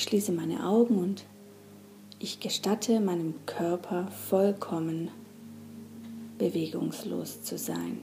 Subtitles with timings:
[0.00, 1.26] Ich schließe meine Augen und
[2.18, 5.10] ich gestatte meinem Körper vollkommen
[6.38, 7.98] bewegungslos zu sein.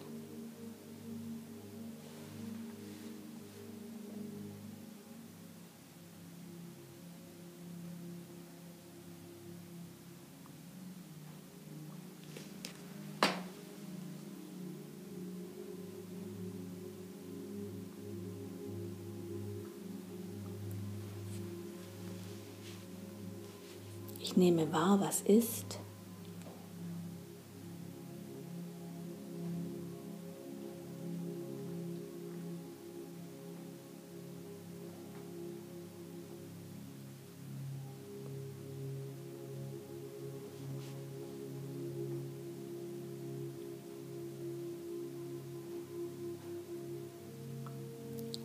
[24.37, 25.79] Ich nehme wahr, was ist.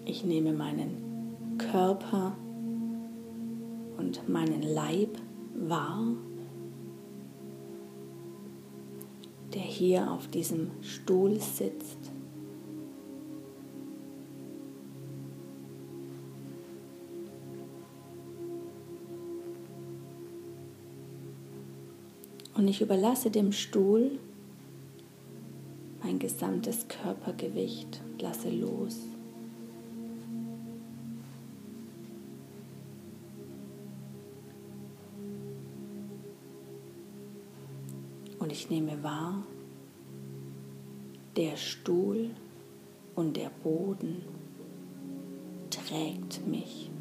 [0.06, 1.01] Ich nehme meinen
[9.84, 12.12] hier auf diesem Stuhl sitzt.
[22.54, 24.20] Und ich überlasse dem Stuhl
[26.00, 29.00] mein gesamtes Körpergewicht, lasse los.
[38.38, 39.42] Und ich nehme wahr,
[41.36, 42.30] der Stuhl
[43.14, 44.22] und der Boden
[45.70, 46.91] trägt mich.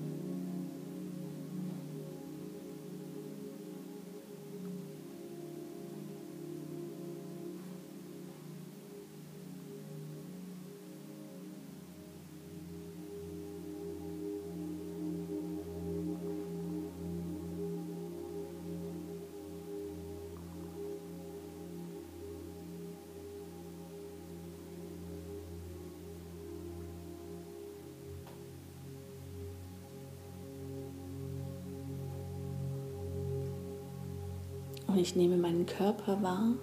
[35.02, 36.54] Ich nehme meinen Körper wahr.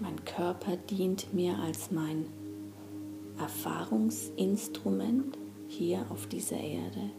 [0.00, 2.24] Mein Körper dient mir als mein
[3.38, 5.36] Erfahrungsinstrument
[5.68, 7.10] hier auf dieser Erde.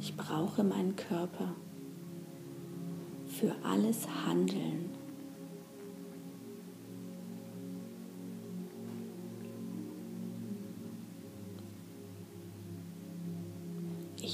[0.00, 1.54] Ich brauche meinen Körper
[3.28, 4.99] für alles Handeln.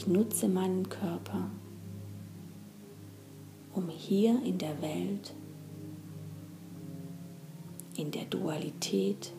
[0.06, 1.50] Nutze meinen Körper,
[3.74, 5.34] um hier in der Welt,
[7.96, 9.32] in der Dualität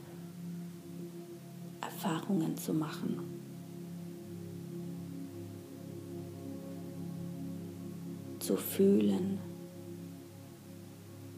[1.80, 3.20] Erfahrungen zu machen.
[8.40, 9.40] Zu fühlen,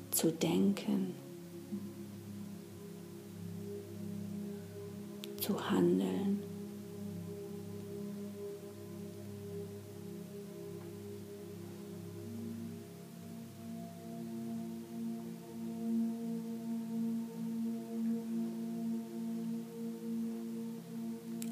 [0.09, 1.13] zu denken,
[5.37, 6.48] zu handeln.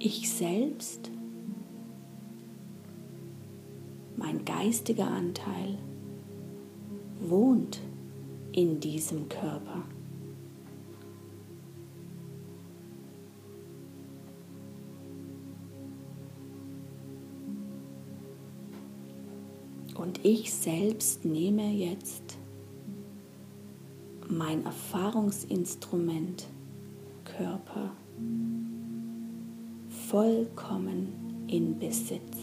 [0.09, 1.11] Ich selbst,
[4.15, 5.77] mein geistiger Anteil,
[7.19, 7.81] wohnt
[8.53, 9.83] in diesem Körper.
[19.95, 22.37] Und ich selbst nehme jetzt
[24.29, 26.47] mein Erfahrungsinstrument
[30.09, 32.37] vollkommen in Besitz.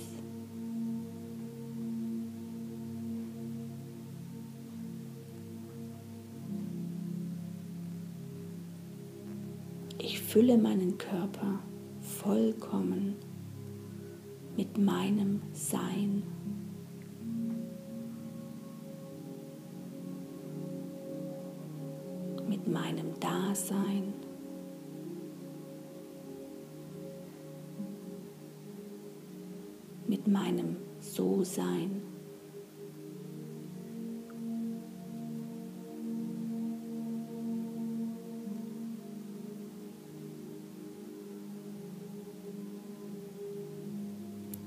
[9.96, 11.60] Ich fülle meinen Körper
[12.00, 13.14] vollkommen
[14.58, 16.22] mit meinem Sein.
[22.46, 24.03] Mit meinem Dasein.
[30.26, 32.02] Meinem So-Sein.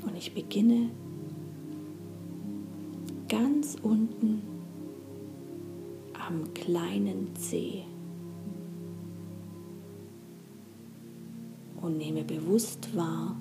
[0.03, 0.89] Und ich beginne
[3.27, 4.41] ganz unten
[6.27, 7.83] am kleinen Zeh
[11.81, 13.35] und nehme bewusst wahr,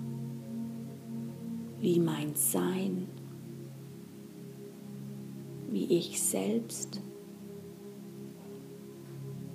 [1.81, 3.09] wie mein Sein,
[5.71, 7.01] wie ich selbst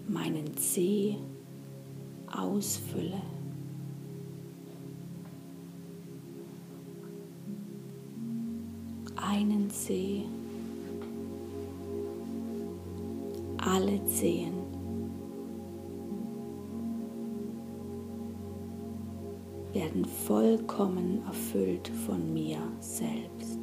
[0.07, 1.17] meinen Zeh
[2.27, 3.21] ausfülle.
[9.15, 10.23] Einen Zeh,
[13.57, 14.50] alle Zehen.
[19.73, 23.59] Werden vollkommen erfüllt von mir selbst.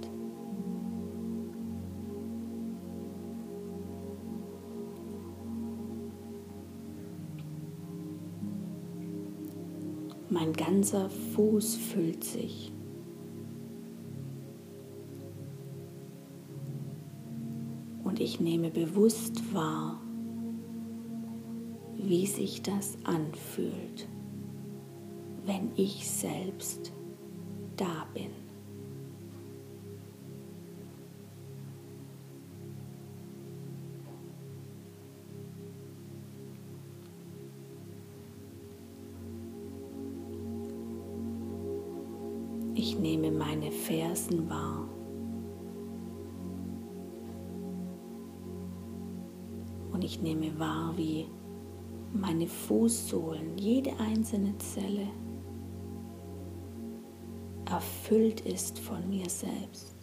[10.30, 12.72] Mein ganzer Fuß füllt sich.
[18.04, 20.00] Und ich nehme bewusst wahr,
[21.96, 24.08] wie sich das anfühlt
[25.48, 26.92] wenn ich selbst
[27.74, 28.28] da bin.
[42.74, 44.86] Ich nehme meine Fersen wahr.
[49.92, 51.26] Und ich nehme wahr, wie
[52.12, 55.08] meine Fußsohlen, jede einzelne Zelle
[57.78, 59.94] erfüllt ist von mir selbst.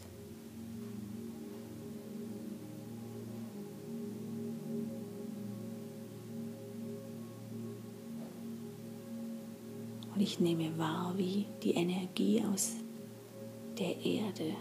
[10.13, 12.77] Und ich nehme wahr, wie die Energie aus
[13.77, 14.55] der Erde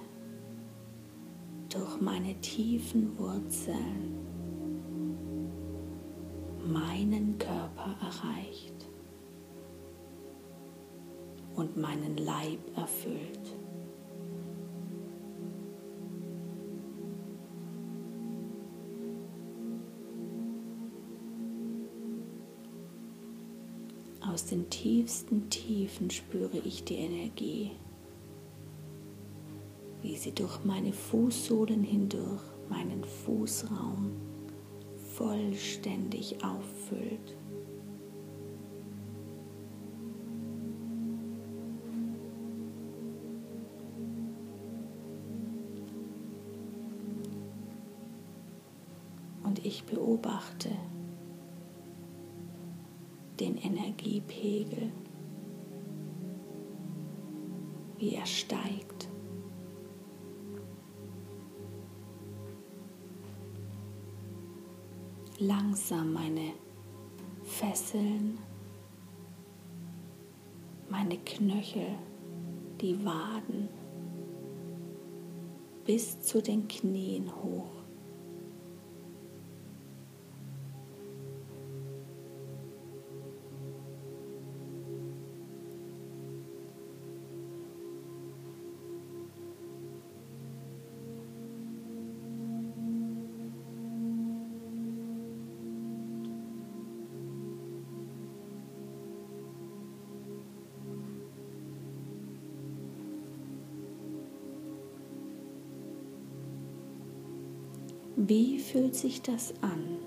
[1.69, 4.19] durch meine tiefen Wurzeln
[6.67, 8.89] meinen Körper erreicht
[11.77, 13.57] meinen Leib erfüllt.
[24.21, 27.71] Aus den tiefsten Tiefen spüre ich die Energie,
[30.03, 34.11] wie sie durch meine Fußsohlen hindurch meinen Fußraum
[35.15, 37.37] vollständig auffüllt.
[49.75, 50.71] Ich beobachte
[53.41, 54.93] den Energiepegel,
[57.99, 59.09] wie er steigt.
[65.41, 66.53] Langsam meine
[67.43, 68.39] Fesseln,
[70.89, 71.99] meine Knöchel,
[72.81, 73.69] die Waden
[75.85, 77.74] bis zu den Knien hoch.
[108.27, 109.99] Wie fühlt sich das an,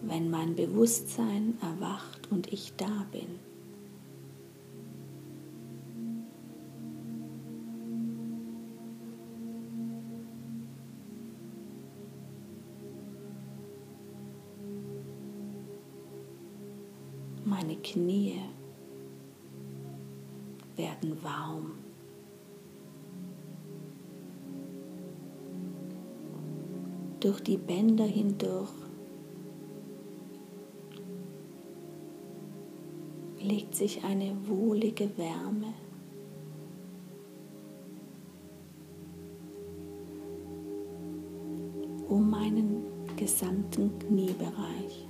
[0.00, 3.38] wenn mein Bewusstsein erwacht und ich da bin?
[17.44, 18.21] Meine Knie
[27.22, 28.70] durch die Bänder hindurch.
[33.44, 35.74] legt sich eine wohlige Wärme.
[42.08, 42.84] um meinen
[43.16, 45.08] gesamten Kniebereich.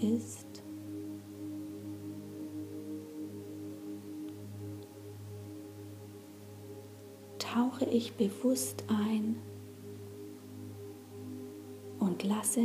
[0.00, 0.46] ist.
[7.38, 9.36] Tauche ich bewusst ein
[11.98, 12.60] und lasse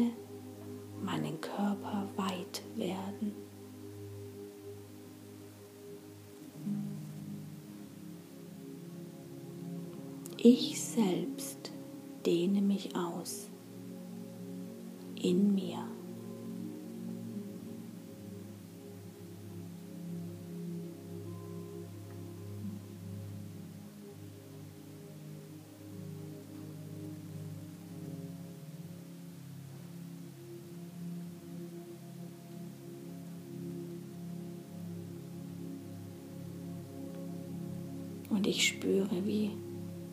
[38.41, 39.51] Und ich spüre, wie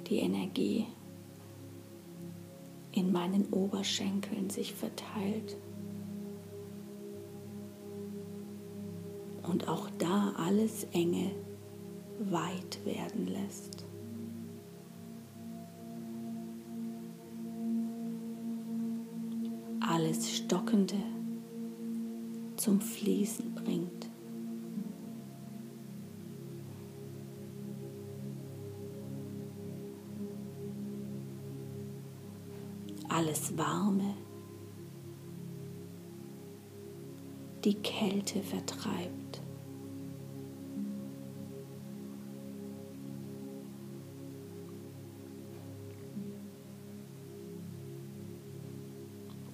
[0.07, 0.85] die Energie
[2.93, 5.57] in meinen Oberschenkeln sich verteilt.
[9.45, 11.31] Und auch da alles Enge
[12.19, 13.87] weit werden lässt.
[19.81, 20.99] Alles Stockende
[22.57, 23.98] zum Fließen bringt.
[33.09, 34.15] Alles Warme,
[37.65, 39.43] die Kälte vertreibt.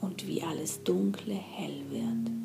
[0.00, 2.43] Und wie alles Dunkle hell wird.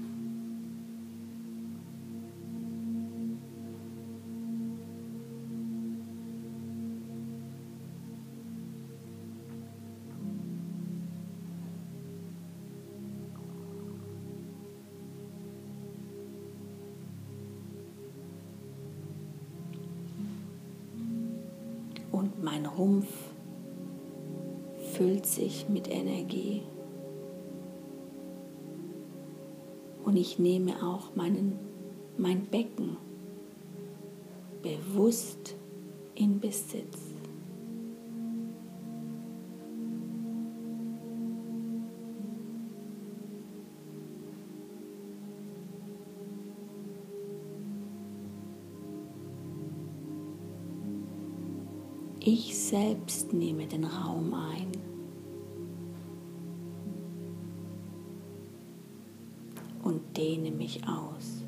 [30.30, 31.58] Ich nehme auch meinen,
[32.16, 32.98] mein Becken
[34.62, 35.56] bewusst
[36.14, 37.00] in Besitz.
[52.20, 54.89] Ich selbst nehme den Raum ein.
[60.70, 61.40] Mich aus.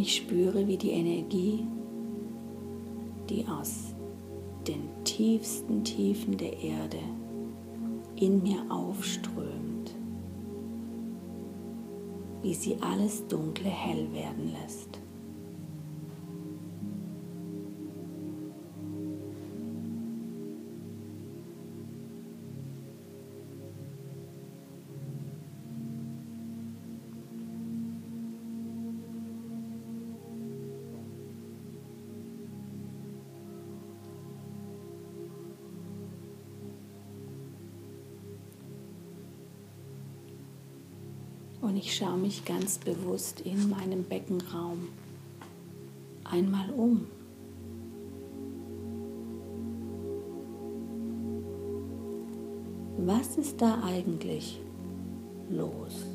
[0.00, 1.66] ich spüre, wie die Energie,
[5.20, 6.96] tiefsten Tiefen der Erde
[8.16, 9.94] in mir aufströmt,
[12.40, 14.99] wie sie alles Dunkle hell werden lässt.
[42.00, 44.88] Schaue mich ganz bewusst in meinem Beckenraum
[46.24, 47.06] einmal um.
[52.96, 54.58] Was ist da eigentlich
[55.50, 56.06] los?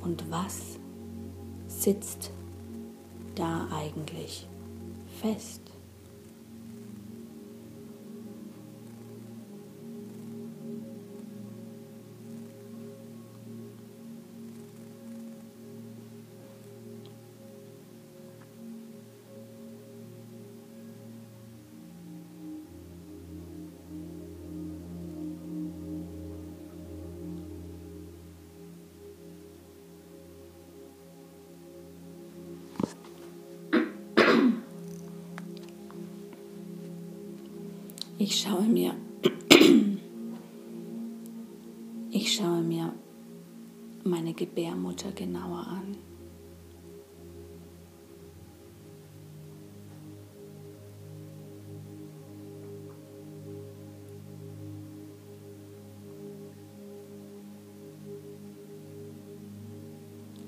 [0.00, 0.78] Und was
[1.68, 2.30] sitzt
[3.34, 4.48] da eigentlich
[5.20, 5.61] fest?
[38.34, 38.94] Ich schaue mir,
[42.10, 42.94] ich schaue mir
[44.04, 45.98] meine Gebärmutter genauer an.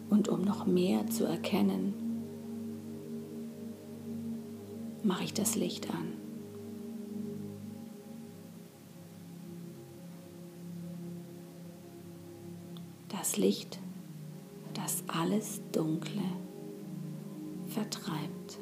[0.08, 1.92] Und um noch mehr zu erkennen,
[5.02, 6.33] mache ich das Licht an.
[13.24, 13.78] Das Licht,
[14.74, 16.20] das alles Dunkle
[17.68, 18.58] vertreibt.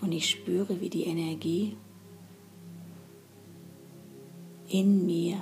[0.00, 1.76] Und ich spüre, wie die Energie
[4.66, 5.38] in mir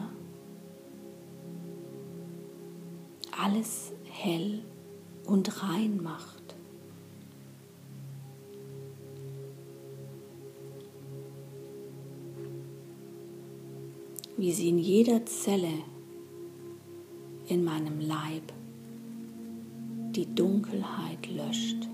[3.40, 4.64] alles hell
[5.26, 6.35] und rein macht.
[14.46, 15.72] Wie sie in jeder Zelle
[17.48, 18.52] in meinem Leib
[20.12, 21.88] die Dunkelheit löscht.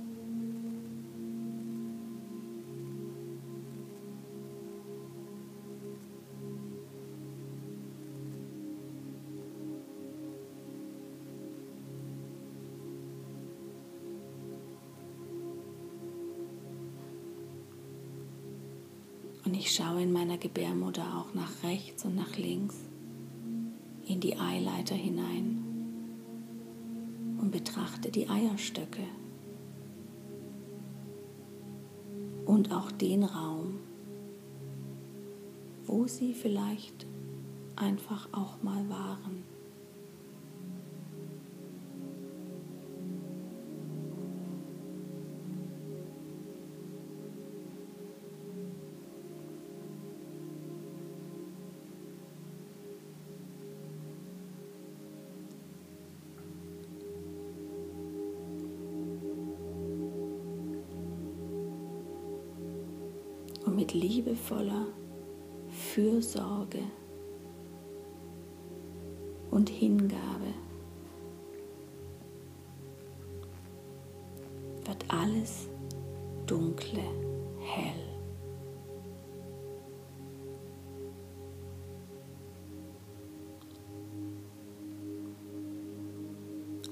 [20.03, 22.75] In meiner Gebärmutter auch nach rechts und nach links
[24.05, 25.65] in die Eileiter hinein
[27.41, 29.05] und betrachte die Eierstöcke
[32.47, 33.79] und auch den Raum,
[35.87, 37.07] wo sie vielleicht
[37.77, 39.52] einfach auch mal waren.
[63.73, 64.87] Und mit liebevoller
[65.71, 66.81] Fürsorge
[69.51, 70.53] und Hingabe
[74.85, 75.69] wird alles
[76.47, 77.01] Dunkle
[77.61, 77.95] hell.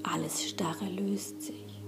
[0.01, 1.80] Alles Starre löst sich.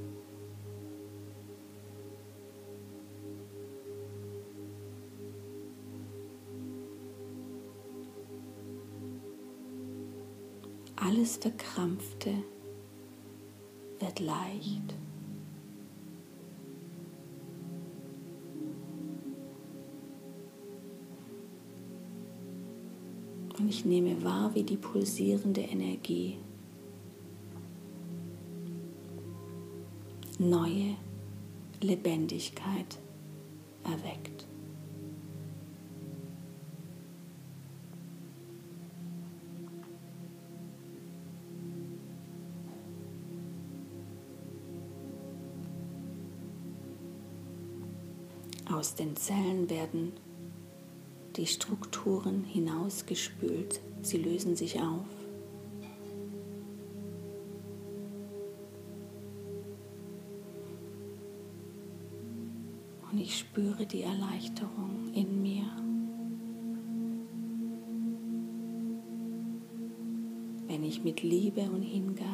[11.23, 12.33] Alles Verkrampfte
[13.97, 14.93] wird leicht.
[23.57, 26.39] Und ich nehme wahr, wie die pulsierende Energie
[30.39, 30.97] neue
[31.79, 32.99] Lebendigkeit
[33.85, 34.45] erweckt.
[48.83, 50.11] Aus den Zellen werden
[51.37, 55.07] die Strukturen hinausgespült, sie lösen sich auf.
[63.09, 65.63] Und ich spüre die Erleichterung in mir.
[70.67, 72.32] Wenn ich mit Liebe und Hingabe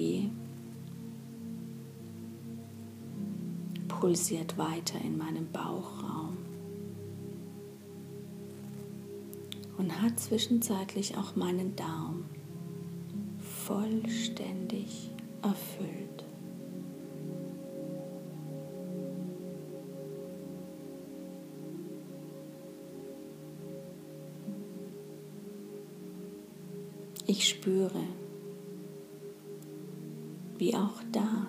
[0.00, 0.30] Energie
[3.88, 6.38] pulsiert weiter in meinem Bauchraum
[9.76, 12.24] und hat zwischenzeitlich auch meinen Darm
[13.66, 15.10] vollständig
[15.42, 15.89] erfüllt.
[30.60, 31.46] Wie auch da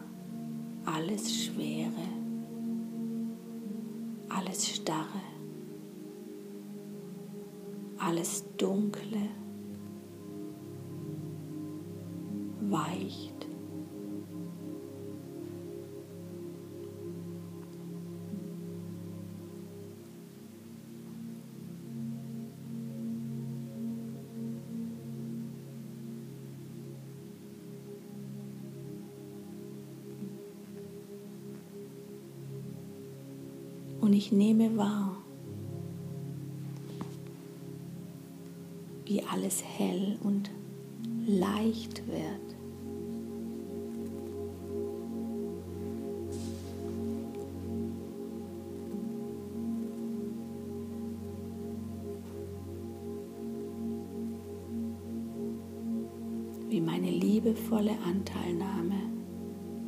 [0.85, 1.91] alles Schwere,
[4.29, 5.21] alles Starre,
[7.97, 9.27] alles Dunkle
[12.61, 13.50] weicht.
[34.21, 35.17] Ich nehme wahr,
[39.05, 40.51] wie alles hell und
[41.25, 42.21] leicht wird.
[56.69, 58.95] wie meine liebevolle Anteilnahme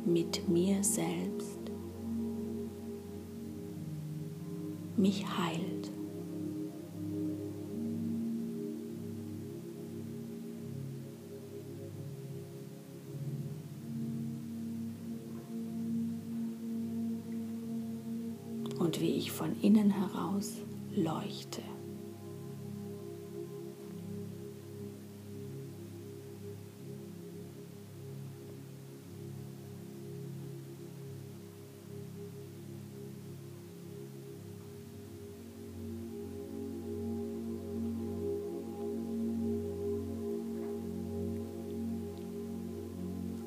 [0.04, 1.53] mit mir selbst
[5.04, 5.53] mich heilt.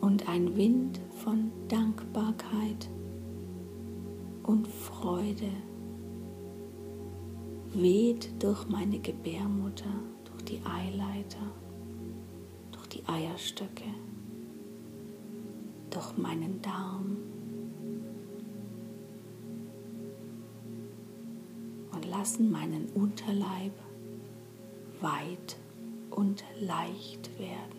[0.08, 2.90] Und ein Wind von Dankbarkeit
[4.44, 5.52] und Freude
[7.74, 9.92] weht durch meine Gebärmutter,
[10.24, 11.52] durch die Eileiter,
[12.72, 13.84] durch die Eierstöcke,
[15.90, 17.18] durch meinen Darm
[21.92, 23.74] und lassen meinen Unterleib
[25.02, 25.58] weit
[26.12, 27.77] und leicht werden.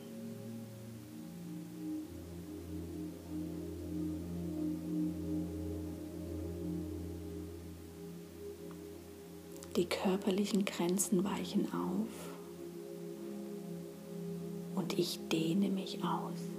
[9.89, 12.09] Körperlichen Grenzen weichen auf
[14.75, 16.58] und ich dehne mich aus.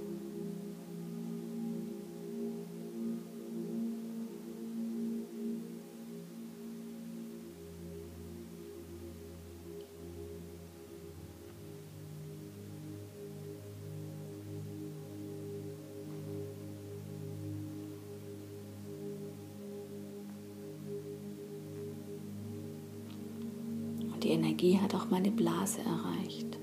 [24.23, 26.59] Die Energie hat auch meine Blase erreicht.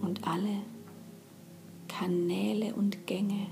[0.00, 0.62] Und alle
[1.88, 3.46] Kanäle und Gänge,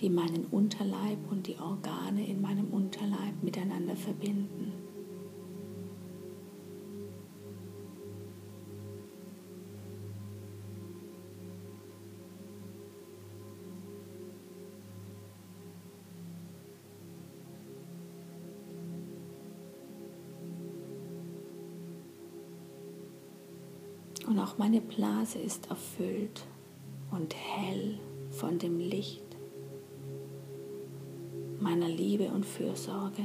[0.00, 4.87] die meinen Unterleib und die Organe in meinem Unterleib miteinander verbinden.
[24.58, 26.44] Meine Blase ist erfüllt
[27.12, 29.22] und hell von dem Licht
[31.60, 33.22] meiner Liebe und Fürsorge.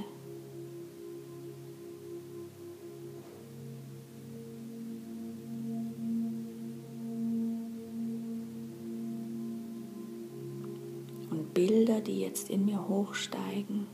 [11.31, 13.87] Und Bilder, die jetzt in mir hochsteigen,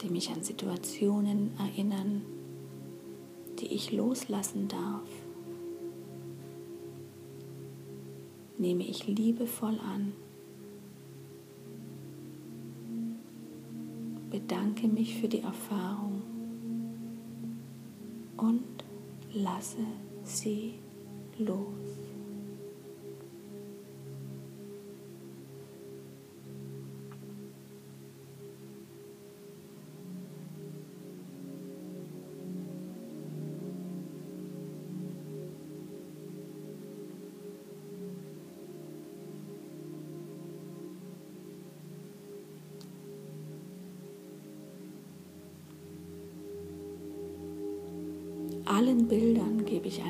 [0.00, 2.22] die mich an Situationen erinnern,
[3.62, 5.08] die ich loslassen darf,
[8.58, 10.12] nehme ich liebevoll an,
[14.30, 16.22] bedanke mich für die Erfahrung
[18.36, 18.64] und
[19.32, 19.86] lasse
[20.24, 20.74] sie
[21.38, 21.81] los.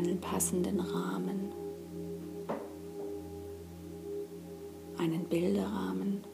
[0.03, 1.53] Einen passenden Rahmen,
[4.99, 6.25] einen Bilderrahmen,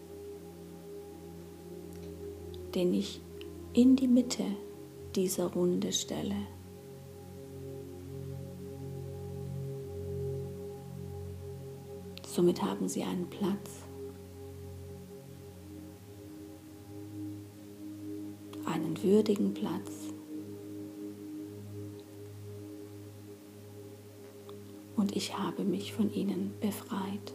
[2.74, 3.20] den ich
[3.74, 4.44] in die Mitte
[5.14, 6.37] dieser Runde stelle.
[12.24, 13.83] Somit haben sie einen Platz.
[18.64, 20.08] Einen würdigen Platz.
[25.09, 27.33] Und ich habe mich von ihnen befreit.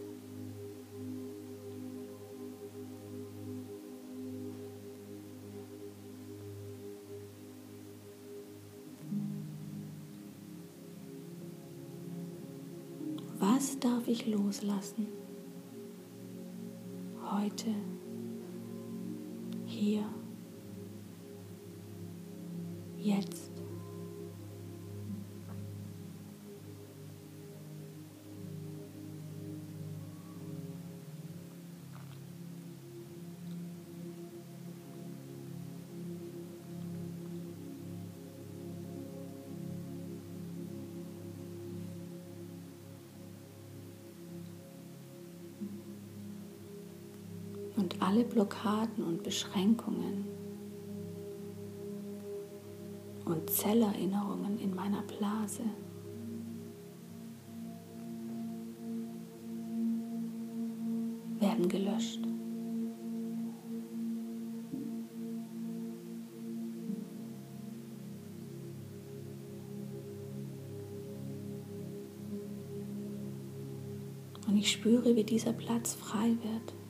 [13.40, 15.08] Was darf ich loslassen?
[17.28, 17.74] Heute,
[19.66, 20.04] hier,
[22.98, 23.53] jetzt.
[47.84, 50.24] Und alle Blockaden und Beschränkungen
[53.26, 55.64] und Zellerinnerungen in meiner Blase.
[61.40, 62.20] werden gelöscht.
[74.46, 76.83] Und ich spüre, wie dieser Platz frei wird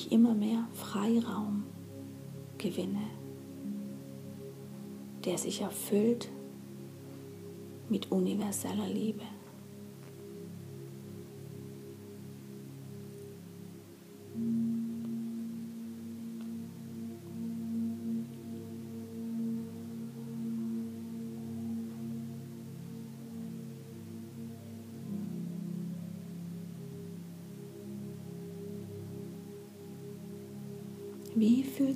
[0.00, 1.64] ich immer mehr Freiraum
[2.56, 3.04] gewinne,
[5.24, 6.30] der sich erfüllt
[7.90, 9.24] mit universeller Liebe.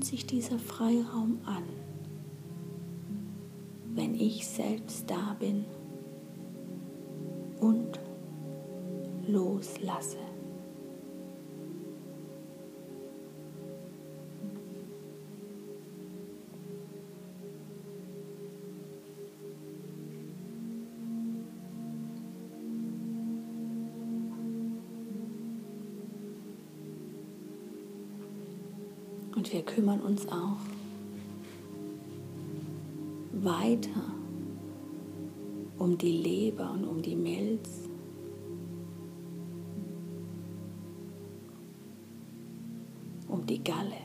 [0.05, 1.65] Sich dieser Freiraum an,
[3.95, 5.65] wenn ich selbst da bin
[7.61, 7.99] und
[9.27, 10.24] loslasse?
[29.55, 30.59] Wir kümmern uns auch
[33.35, 34.03] weiter
[35.79, 37.89] um die Leber und um die Milz.
[43.29, 44.04] Um die Galle.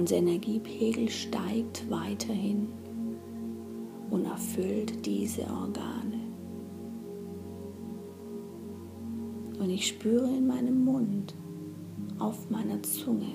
[0.00, 2.68] Unser Energiepegel steigt weiterhin
[4.08, 6.20] und erfüllt diese Organe.
[9.58, 11.34] Und ich spüre in meinem Mund,
[12.18, 13.26] auf meiner Zunge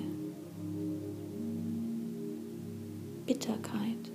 [3.27, 4.14] Bitterkeit.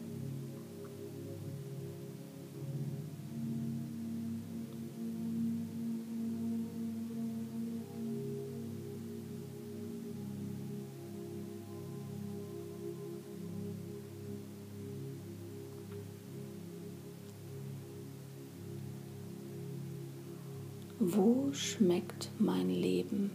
[21.13, 23.33] Wo schmeckt mein Leben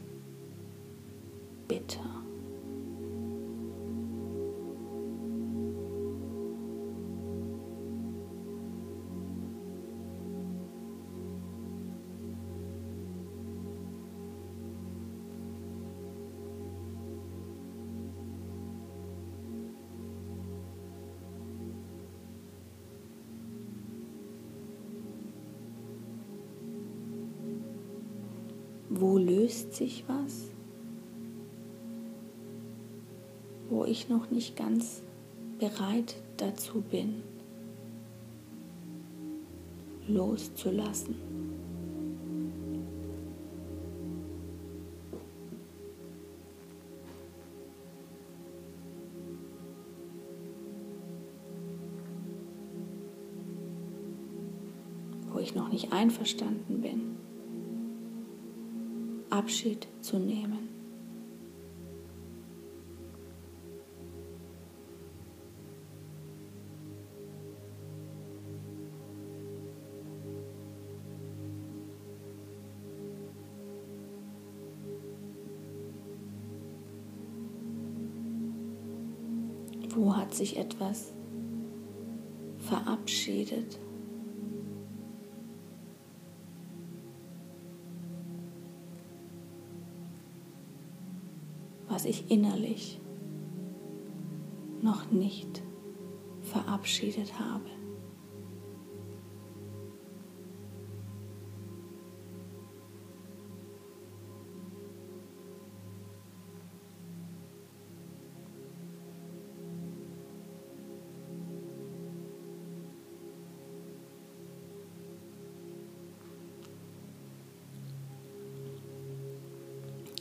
[29.46, 30.50] löst sich was,
[33.70, 35.04] wo ich noch nicht ganz
[35.60, 37.22] bereit dazu bin,
[40.08, 41.16] loszulassen?
[55.32, 57.15] Wo ich noch nicht einverstanden bin.
[59.36, 60.70] Abschied zu nehmen.
[79.94, 81.12] Wo hat sich etwas
[82.60, 83.78] verabschiedet?
[92.06, 93.00] Ich innerlich
[94.82, 95.64] noch nicht
[96.42, 97.66] verabschiedet habe.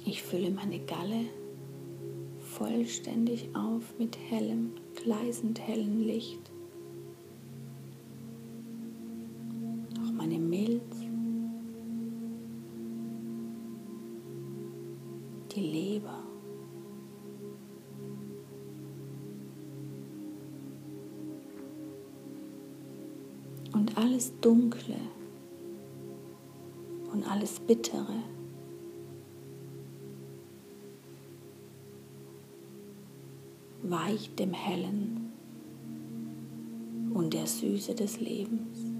[0.07, 1.44] Ich fülle meine Galle
[2.65, 6.41] vollständig auf mit hellem, gleißend hellem Licht.
[10.03, 10.83] Auch meine Milz,
[15.53, 16.23] die Leber.
[23.73, 24.97] Und alles Dunkle
[27.13, 28.23] und alles Bittere.
[33.95, 35.33] Weicht dem Hellen
[37.13, 38.94] und der Süße des Lebens.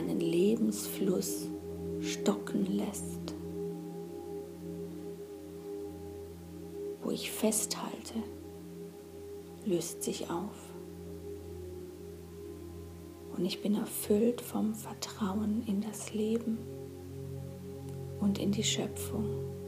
[0.00, 1.46] Was meinen Lebensfluss
[2.00, 3.34] stocken lässt,
[7.02, 8.14] wo ich festhalte,
[9.64, 10.56] löst sich auf.
[13.36, 16.58] Und ich bin erfüllt vom Vertrauen in das Leben
[18.20, 19.59] und in die Schöpfung.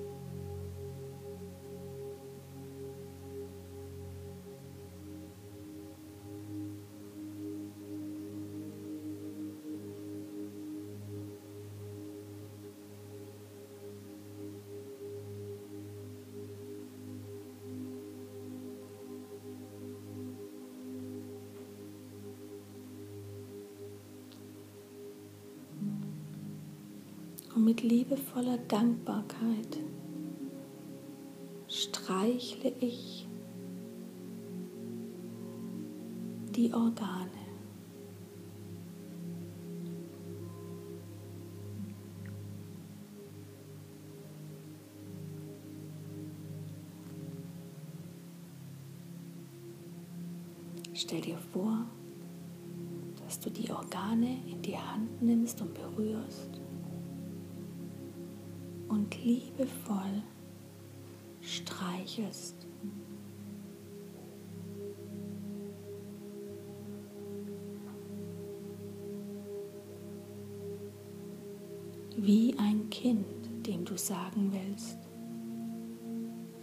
[27.72, 29.78] Mit liebevoller Dankbarkeit
[31.68, 33.26] streichle ich
[36.54, 37.30] die Organe.
[50.92, 51.86] Stell dir vor,
[53.24, 56.61] dass du die Organe in die Hand nimmst und berührst
[59.22, 60.22] liebevoll
[61.40, 62.66] streichelst.
[72.16, 73.26] Wie ein Kind,
[73.66, 74.98] dem du sagen willst,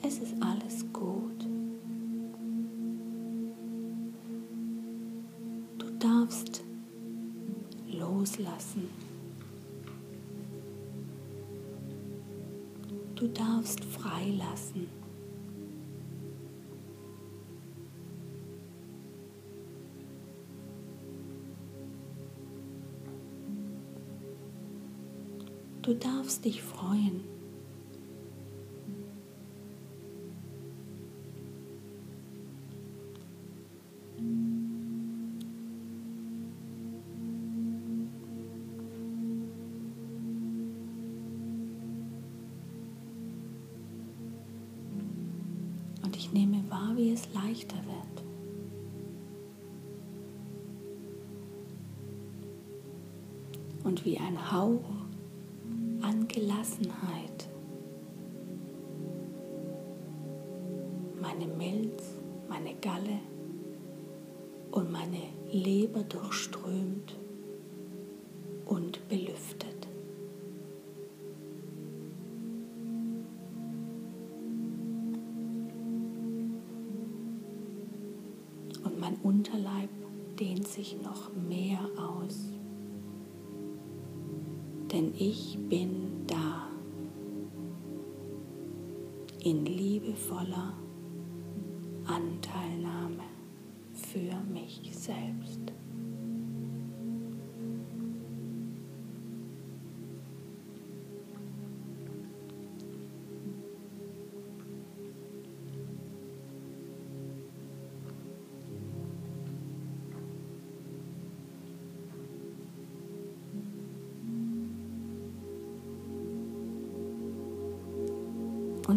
[0.02, 1.46] es ist alles gut.
[5.78, 6.64] Du darfst
[7.88, 9.09] loslassen.
[13.20, 14.88] Du darfst freilassen.
[25.82, 27.39] Du darfst dich freuen.
[54.60, 54.92] Hauch
[56.02, 57.48] an Gelassenheit
[61.22, 62.04] meine Milz,
[62.50, 63.20] meine Galle
[64.72, 67.18] und meine Leber durchströmt
[68.66, 69.88] und belüftet.
[79.24, 79.90] Unterleib
[80.40, 82.59] dehnt sich noch mehr aus.
[84.92, 86.68] Denn ich bin da.
[89.44, 90.74] In liebevoller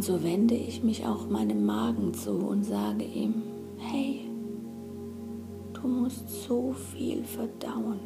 [0.03, 3.35] Und so wende ich mich auch meinem Magen zu und sage ihm,
[3.79, 4.29] hey,
[5.75, 8.01] du musst so viel verdauen.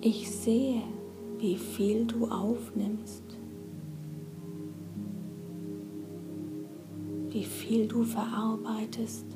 [0.00, 0.80] Ich sehe,
[1.36, 3.24] wie viel du aufnimmst,
[7.28, 9.26] wie viel du verarbeitest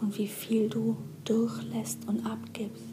[0.00, 2.91] und wie viel du durchlässt und abgibst.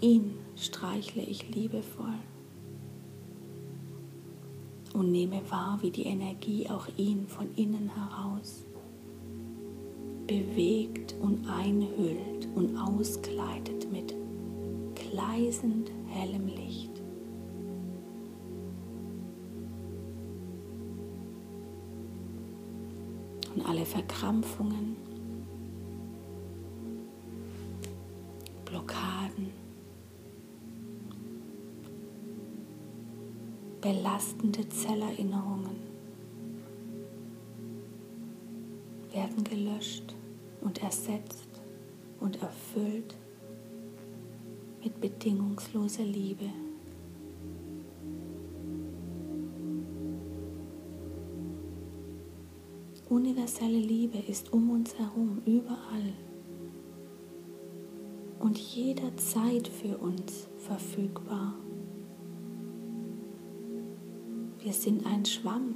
[0.00, 2.18] Ihn streichle ich liebevoll
[4.94, 8.64] und nehme wahr, wie die Energie auch ihn von innen heraus
[10.26, 14.14] bewegt und einhüllt und auskleidet mit
[14.94, 16.90] gleißend hellem Licht.
[23.54, 24.96] Und alle Verkrampfungen,
[33.84, 35.76] belastende Zellerinnerungen
[39.12, 40.14] werden gelöscht
[40.62, 41.50] und ersetzt
[42.18, 43.14] und erfüllt
[44.82, 46.46] mit bedingungsloser Liebe.
[53.10, 56.14] Universelle Liebe ist um uns herum, überall
[58.38, 61.63] und jederzeit für uns verfügbar.
[64.64, 65.74] Wir sind ein Schwamm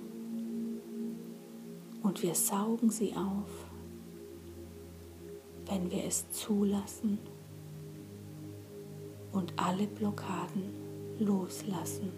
[2.02, 3.66] und wir saugen sie auf,
[5.66, 7.18] wenn wir es zulassen
[9.32, 10.72] und alle Blockaden
[11.18, 12.10] loslassen.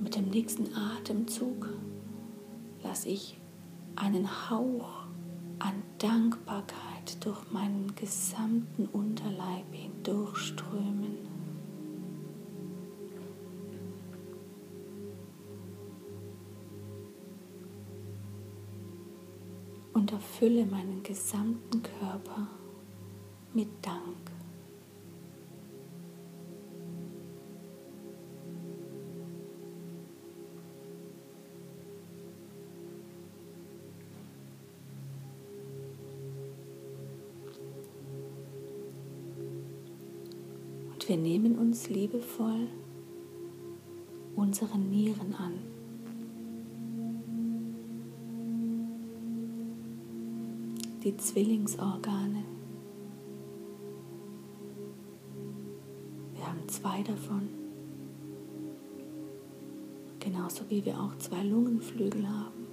[0.00, 1.68] mit dem nächsten Atemzug
[2.84, 3.40] lasse ich
[3.96, 5.06] einen Hauch
[5.58, 11.16] an Dankbarkeit durch meinen gesamten Unterleib hindurchströmen.
[19.92, 22.46] Und erfülle meinen gesamten Körper
[23.54, 24.35] mit Dank.
[41.76, 42.68] Uns liebevoll
[44.34, 45.52] unsere Nieren an.
[51.04, 52.44] Die Zwillingsorgane.
[56.32, 57.50] Wir haben zwei davon.
[60.18, 62.66] Genauso wie wir auch zwei Lungenflügel haben.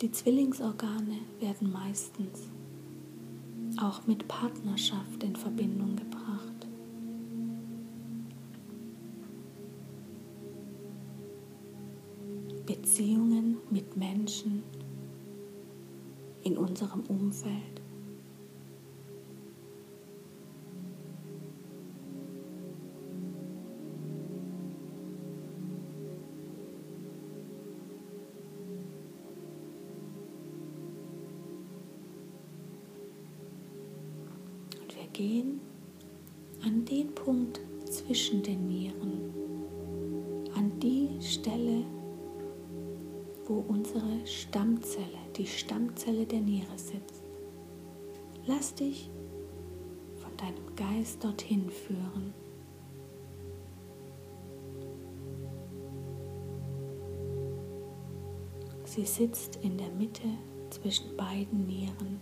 [0.00, 2.50] Die Zwillingsorgane werden meistens
[3.84, 6.66] auch mit Partnerschaft in Verbindung gebracht.
[12.64, 14.62] Beziehungen mit Menschen
[16.42, 17.83] in unserem Umfeld.
[44.54, 47.24] Stammzelle, die Stammzelle der Niere sitzt.
[48.46, 49.10] Lass dich
[50.14, 52.32] von deinem Geist dorthin führen.
[58.84, 60.28] Sie sitzt in der Mitte
[60.70, 62.20] zwischen beiden Nieren.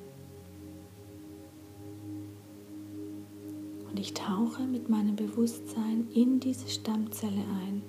[3.91, 7.83] Und ich tauche mit meinem Bewusstsein in diese Stammzelle ein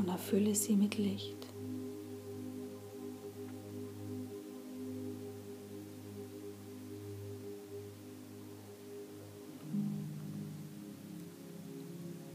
[0.00, 1.36] und erfülle sie mit Licht.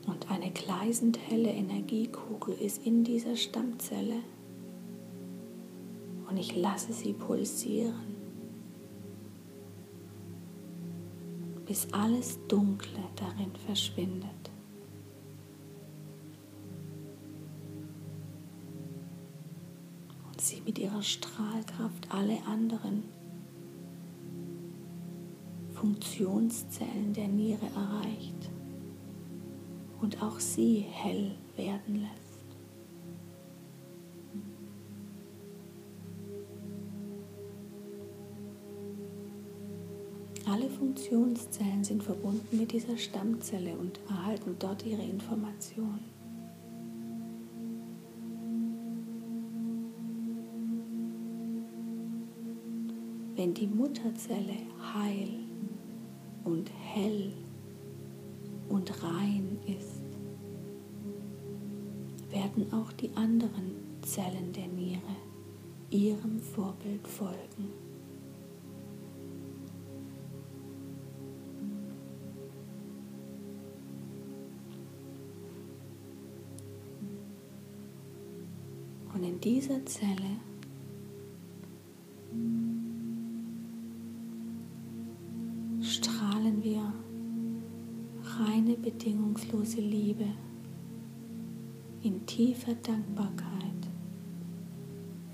[0.07, 4.20] Und eine gleißend helle Energiekugel ist in dieser Stammzelle
[6.30, 8.16] und ich lasse sie pulsieren.
[11.66, 14.44] bis alles Dunkle darin verschwindet.
[20.95, 23.03] Ihrer Strahlkraft alle anderen
[25.73, 28.49] Funktionszellen der Niere erreicht
[30.01, 32.11] und auch sie hell werden lässt.
[40.47, 46.14] Alle Funktionszellen sind verbunden mit dieser Stammzelle und erhalten dort ihre Informationen.
[53.45, 54.57] Wenn die Mutterzelle
[54.95, 55.29] heil
[56.45, 57.31] und hell
[58.69, 60.01] und rein ist,
[62.31, 64.99] werden auch die anderen Zellen der Niere
[65.91, 67.69] ihrem Vorbild folgen.
[79.13, 80.39] Und in dieser Zelle
[92.36, 93.88] tiefer Dankbarkeit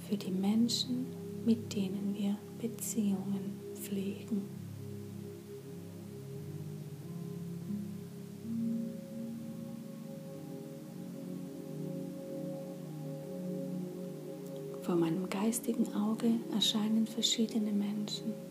[0.07, 1.07] für die Menschen,
[1.43, 4.43] mit denen wir Beziehungen pflegen.
[14.83, 18.50] Vor meinem geistigen Auge erscheinen verschiedene Menschen.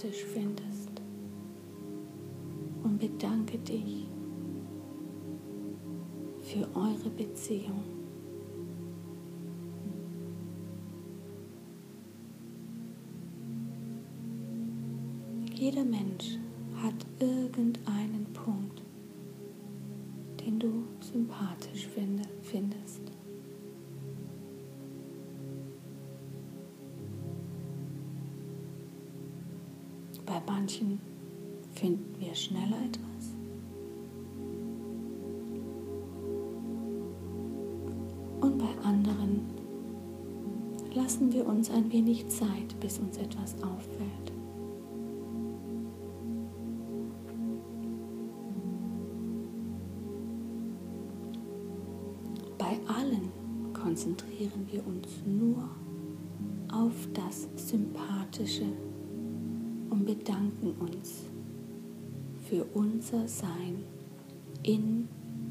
[0.00, 0.90] Sympathisch findest.
[2.82, 4.06] Und bedanke dich
[6.40, 7.99] für eure Beziehung.
[30.70, 31.00] Manchen
[31.74, 33.34] finden wir schneller etwas.
[38.40, 39.40] Und bei anderen
[40.94, 44.32] lassen wir uns ein wenig Zeit, bis uns etwas auffällt.
[52.58, 53.30] Bei allen
[53.72, 55.68] konzentrieren wir uns nur
[56.72, 58.66] auf das Sympathische
[60.00, 61.24] und bedanken uns
[62.48, 63.84] für unser Sein
[64.62, 65.08] in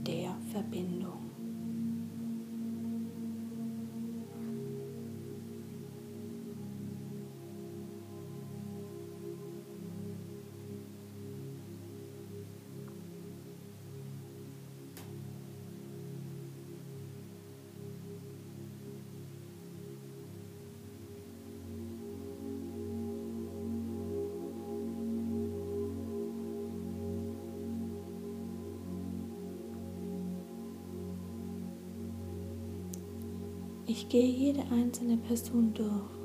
[0.07, 1.28] der Verbindung.
[34.01, 36.18] Ich gehe jede einzelne Person durch.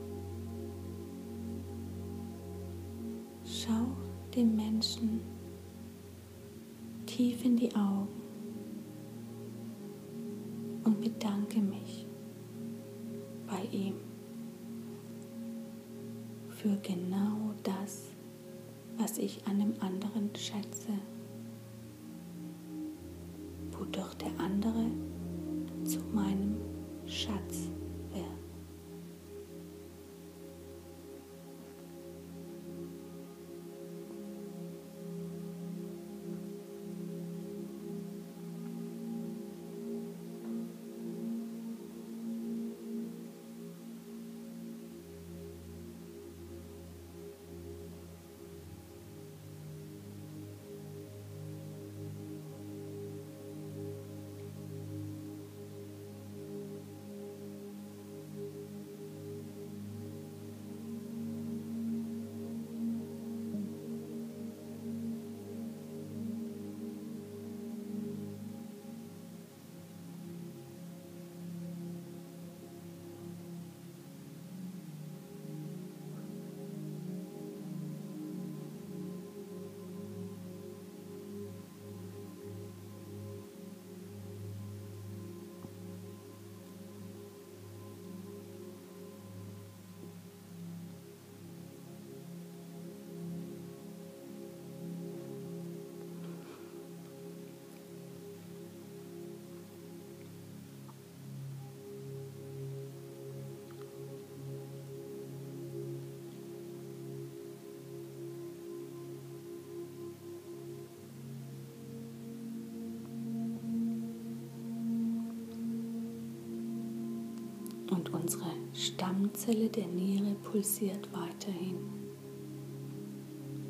[117.94, 121.76] Und unsere Stammzelle der Niere pulsiert weiterhin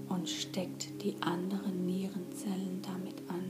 [0.08, 3.44] und steckt die anderen Nierenzellen damit an.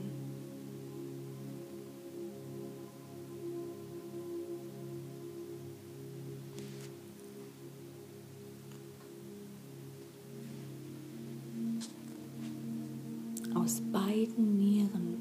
[13.55, 15.15] Aus beiden Nieren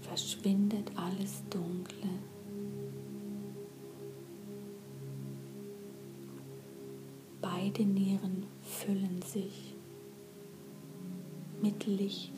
[0.00, 1.83] verschwindet alles Dunkle.
[7.76, 9.74] Beide Nieren füllen sich
[11.60, 12.30] mit Licht.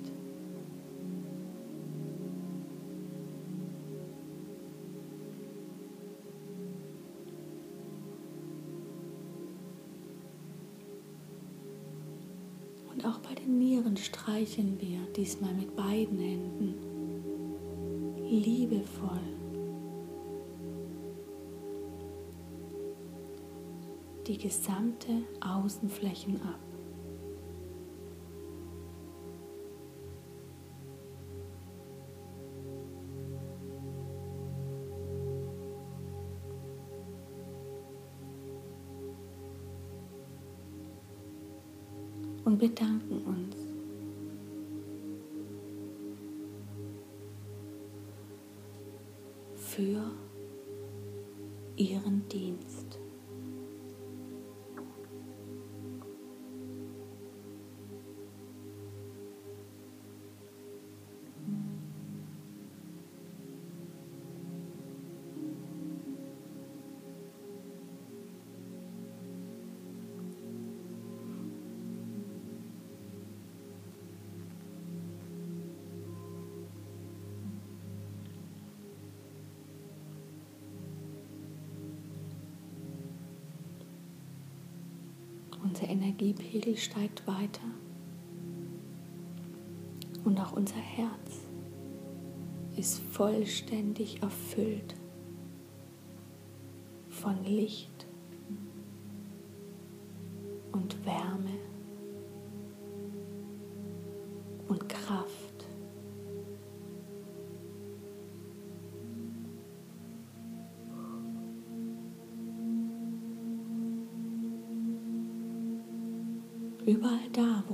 [12.91, 16.75] Und auch bei den Nieren streicheln wir diesmal mit beiden Händen
[18.27, 19.36] liebevoll
[24.27, 26.59] die gesamte Außenflächen ab.
[42.45, 43.46] Und bedanken uns
[85.69, 87.65] Unser Energiepegel steigt weiter.
[90.25, 91.41] Und auch unser Herz
[92.77, 94.95] ist vollständig erfüllt
[97.09, 98.07] von Licht
[100.71, 101.59] und Wärme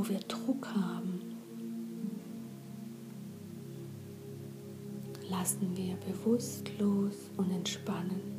[0.03, 1.21] wo wir Druck haben,
[5.31, 8.32] lassen wir bewusst los und entspannen.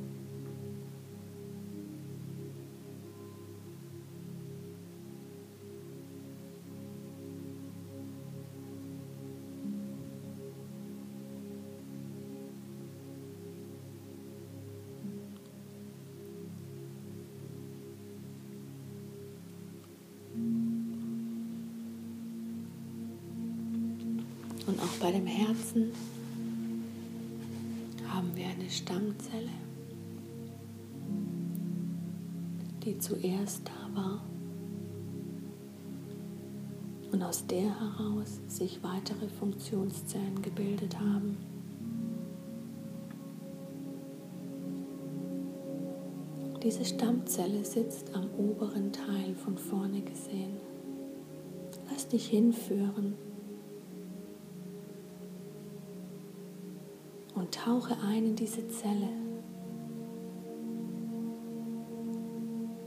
[24.66, 25.92] Und auch bei dem Herzen
[28.08, 29.50] haben wir eine Stammzelle,
[32.86, 34.24] die zuerst da war
[37.12, 41.38] und aus der heraus sich weitere Funktionszellen gebildet haben.
[46.64, 50.56] Diese Stammzelle sitzt am oberen Teil von vorne gesehen.
[51.92, 53.16] Lass dich hinführen
[57.54, 59.10] tauche ein in diese Zelle.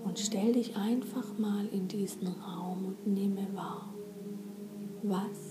[0.05, 3.95] Und stell dich einfach mal in diesen Raum und nehme wahr,
[5.03, 5.45] was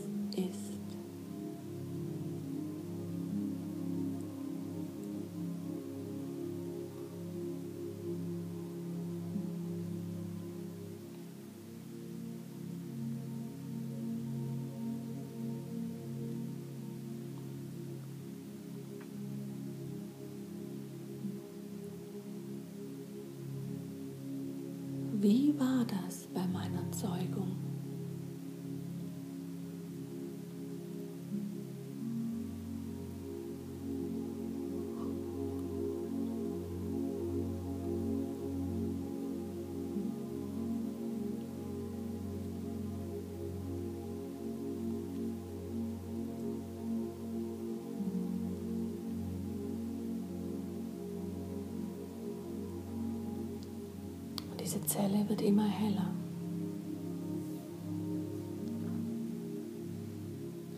[54.95, 56.09] Zelle wird immer heller.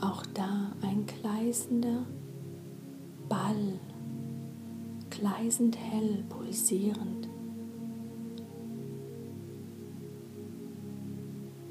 [0.01, 2.03] Auch da ein gleißender
[3.29, 3.79] Ball,
[5.11, 7.29] gleißend hell, pulsierend,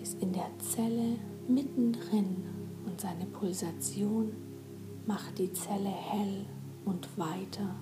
[0.01, 1.16] ist in der Zelle
[1.49, 2.44] mittendrin
[2.86, 4.30] und seine Pulsation
[5.05, 6.47] macht die Zelle hell
[6.84, 7.74] und weiter.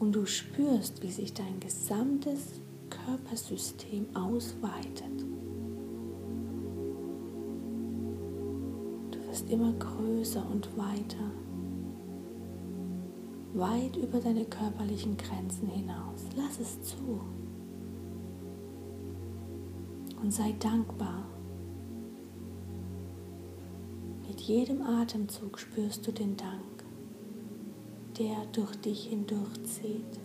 [0.00, 5.24] Und du spürst, wie sich dein gesamtes Körpersystem ausweitet.
[9.10, 11.30] Du wirst immer größer und weiter,
[13.52, 16.24] weit über deine körperlichen Grenzen hinaus.
[16.34, 17.20] Lass es zu
[20.22, 21.24] und sei dankbar.
[24.26, 26.69] Mit jedem Atemzug spürst du den Dank,
[28.20, 30.20] der durch dich hindurchzieht.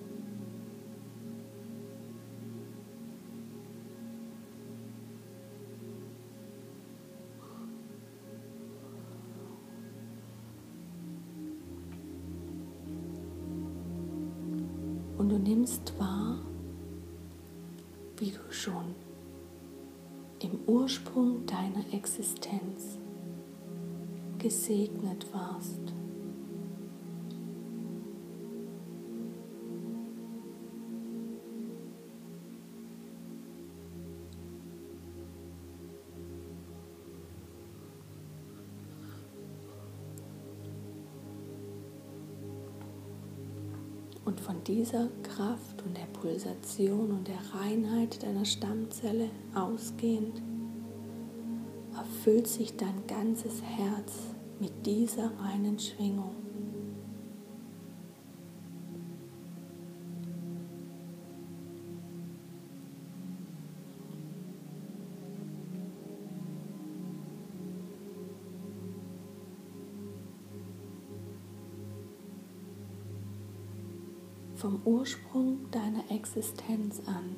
[15.17, 16.39] Und du nimmst wahr,
[18.17, 18.93] wie du schon
[20.39, 22.97] im Ursprung deiner Existenz
[24.37, 25.93] gesegnet warst.
[44.68, 50.41] Dieser Kraft und der Pulsation und der Reinheit deiner Stammzelle ausgehend
[51.95, 56.44] erfüllt sich dein ganzes Herz mit dieser reinen Schwingung.
[74.86, 77.36] Ursprung deiner Existenz an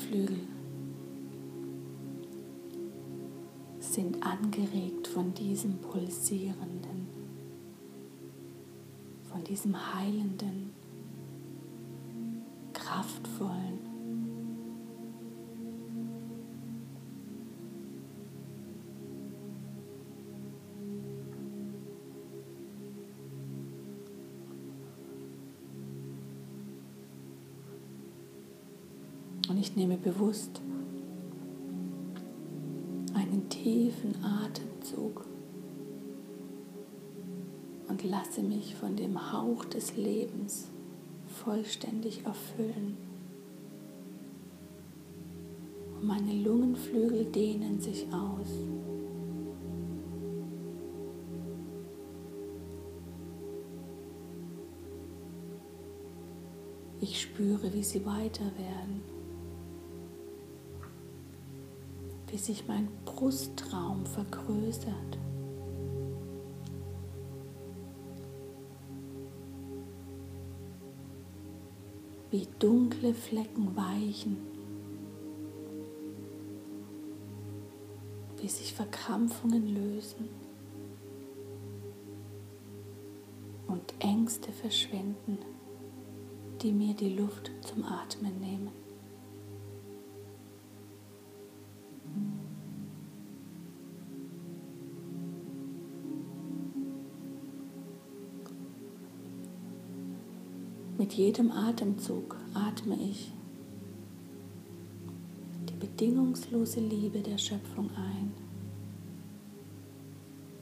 [0.00, 0.38] Lungenflügel
[3.78, 7.08] sind angeregt von diesem pulsierenden,
[9.30, 10.70] von diesem heilenden,
[12.72, 13.59] kraftvollen,
[29.70, 30.60] ich nehme bewusst
[33.14, 35.24] einen tiefen Atemzug
[37.86, 40.66] und lasse mich von dem Hauch des Lebens
[41.44, 42.96] vollständig erfüllen.
[45.94, 48.48] Und meine Lungenflügel dehnen sich aus.
[57.00, 59.19] Ich spüre, wie sie weiter werden.
[62.50, 65.18] Sich mein Brustraum vergrößert.
[72.32, 74.36] Wie dunkle Flecken weichen,
[78.38, 80.28] wie sich Verkrampfungen lösen
[83.68, 85.38] und Ängste verschwinden,
[86.62, 88.79] die mir die Luft zum Atmen nehmen.
[101.10, 103.32] Mit jedem Atemzug atme ich
[105.68, 108.32] die bedingungslose Liebe der Schöpfung ein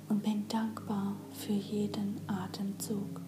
[0.09, 3.21] und bin dankbar für jeden Atemzug.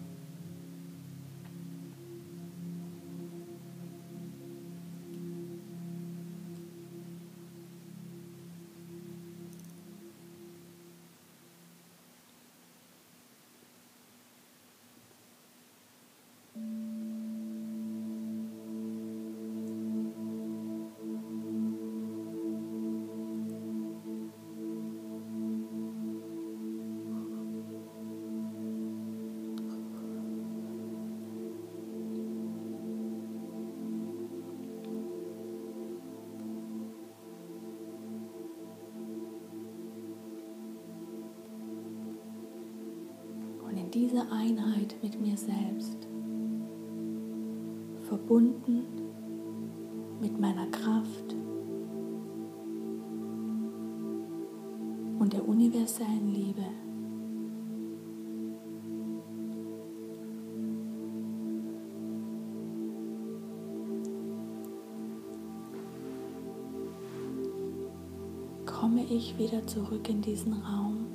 [45.11, 46.07] Mit mir selbst,
[48.07, 48.85] verbunden
[50.21, 51.35] mit meiner Kraft
[55.19, 56.63] und der universellen Liebe.
[68.65, 71.10] komme ich wieder zurück in diesen Raum.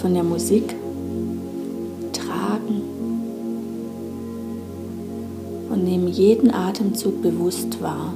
[0.00, 0.74] Von der Musik
[2.14, 2.80] tragen
[5.68, 8.14] und nehmen jeden Atemzug bewusst wahr.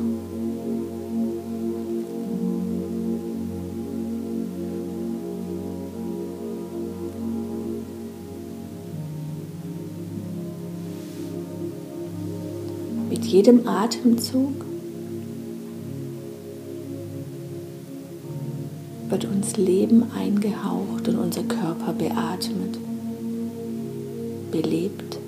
[13.11, 14.65] Mit jedem Atemzug
[19.45, 22.79] uns Leben eingehaucht und unser Körper beatmet,
[24.51, 25.19] belebt.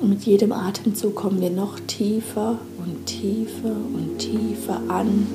[0.00, 5.26] Und mit jedem Atemzug kommen wir noch tiefer und tiefer und tiefer an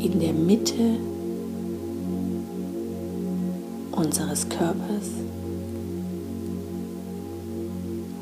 [0.00, 0.98] in der Mitte
[4.02, 5.10] unseres Körpers,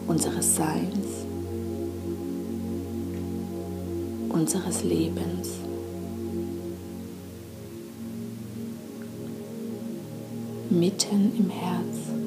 [0.07, 1.25] unseres Seins,
[4.29, 5.49] unseres Lebens.
[10.69, 12.20] Mitten im Herz.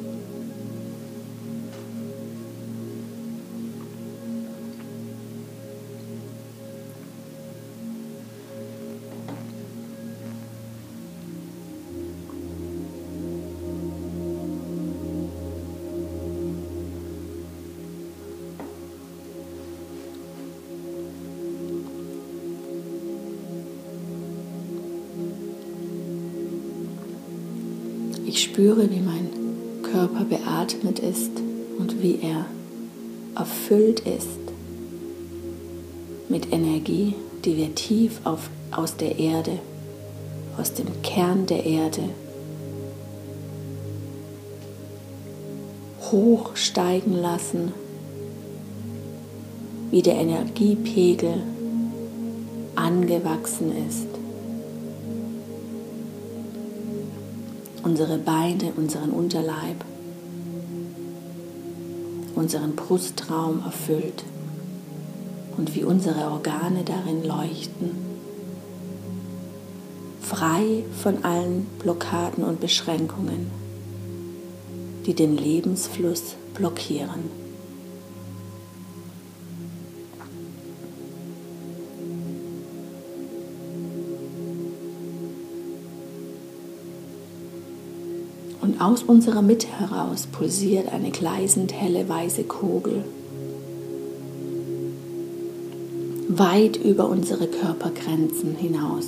[36.53, 39.59] Energie, die wir tief auf, aus der Erde,
[40.57, 42.03] aus dem Kern der Erde
[46.11, 47.73] hochsteigen lassen,
[49.91, 51.41] wie der Energiepegel
[52.75, 54.13] angewachsen ist.
[57.83, 59.83] unsere Beine, unseren Unterleib,
[62.35, 64.23] unseren Brustraum erfüllt
[65.57, 67.91] und wie unsere Organe darin leuchten,
[70.21, 73.51] frei von allen Blockaden und Beschränkungen,
[75.05, 77.43] die den Lebensfluss blockieren.
[88.61, 93.03] Und aus unserer Mitte heraus pulsiert eine gleißend helle weiße Kugel.
[96.39, 99.05] Weit über unsere Körpergrenzen hinaus.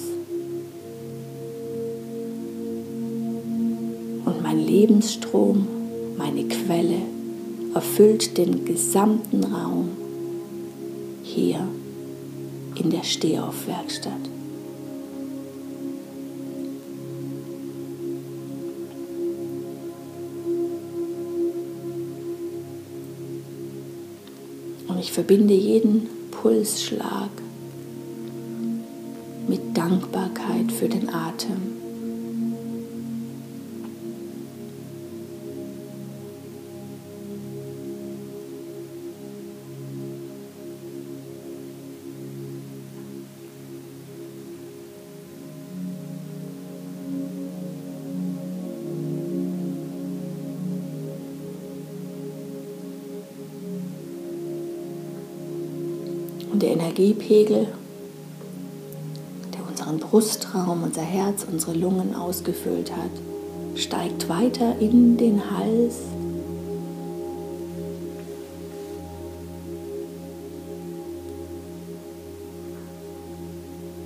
[4.26, 5.66] Und mein Lebensstrom,
[6.20, 7.02] meine Quelle,
[7.74, 9.90] erfüllt den gesamten Raum
[11.24, 11.68] hier
[12.76, 14.12] in der Stehaufwerkstatt.
[24.88, 26.15] Und ich verbinde jeden
[26.46, 27.32] Pulsschlag
[29.48, 31.75] mit Dankbarkeit für den Atem.
[57.06, 57.68] Energiepegel,
[59.54, 63.12] der unseren Brustraum, unser Herz, unsere Lungen ausgefüllt hat,
[63.76, 66.00] steigt weiter in den Hals.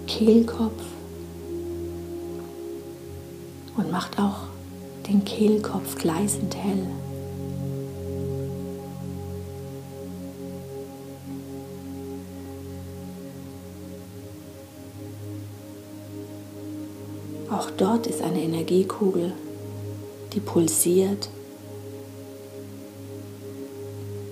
[0.08, 0.84] Kehlkopf
[3.78, 4.42] und macht auch
[5.08, 6.86] den Kehlkopf gleißend hell.
[17.80, 19.32] Dort ist eine Energiekugel,
[20.34, 21.30] die pulsiert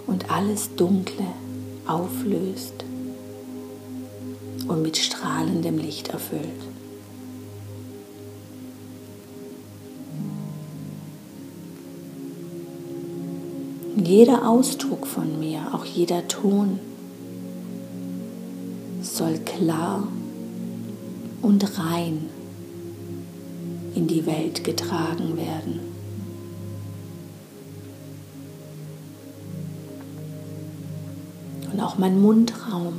[0.06, 1.26] und alles Dunkle
[1.88, 2.84] auflöst
[4.68, 6.44] und mit strahlendem Licht erfüllt.
[13.96, 16.80] Jeder Ausdruck von mir, auch jeder Ton,
[19.02, 20.08] soll klar
[21.42, 22.30] und rein
[23.98, 25.80] in die Welt getragen werden.
[31.74, 32.94] Und auch mein Mundraum,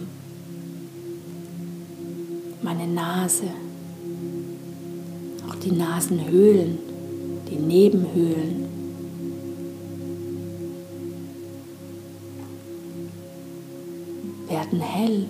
[2.62, 3.44] meine Nase,
[5.48, 6.78] auch die Nasenhöhlen,
[7.48, 8.66] die Nebenhöhlen.
[14.48, 15.26] werden hell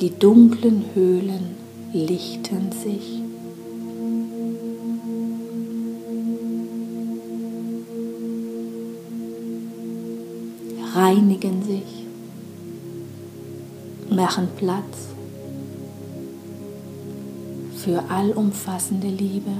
[0.00, 1.56] Die dunklen Höhlen
[1.92, 3.24] lichten sich.
[10.94, 12.06] reinigen sich,
[14.10, 15.08] machen Platz
[17.76, 19.50] für allumfassende Liebe,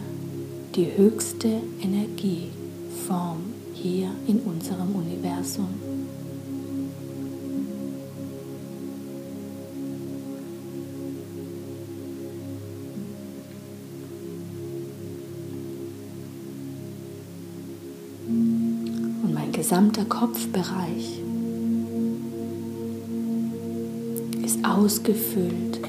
[0.77, 3.39] die höchste Energieform
[3.75, 5.69] hier in unserem Universum.
[19.65, 21.23] Gesamter Kopfbereich
[24.45, 25.81] ist ausgefüllt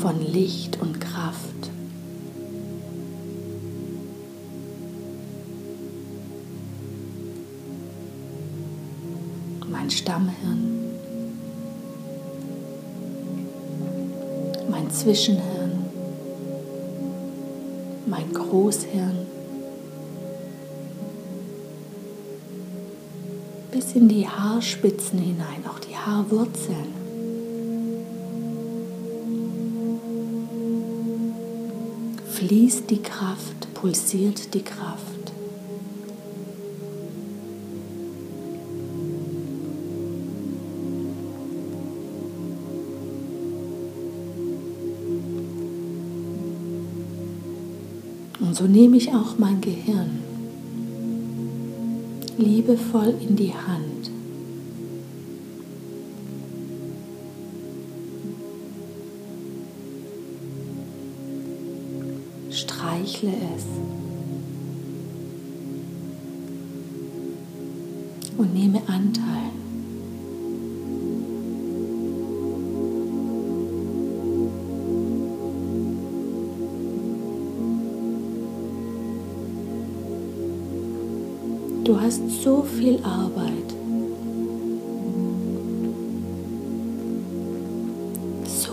[0.00, 1.70] von Licht und Kraft.
[9.70, 10.96] Mein Stammhirn,
[14.68, 15.84] mein Zwischenhirn,
[18.08, 19.33] mein Großhirn,
[23.94, 27.04] in die Haarspitzen hinein, auch die Haarwurzeln.
[32.32, 35.32] Fließt die Kraft, pulsiert die Kraft.
[48.40, 50.33] Und so nehme ich auch mein Gehirn
[52.44, 54.13] liebevoll in die Hand.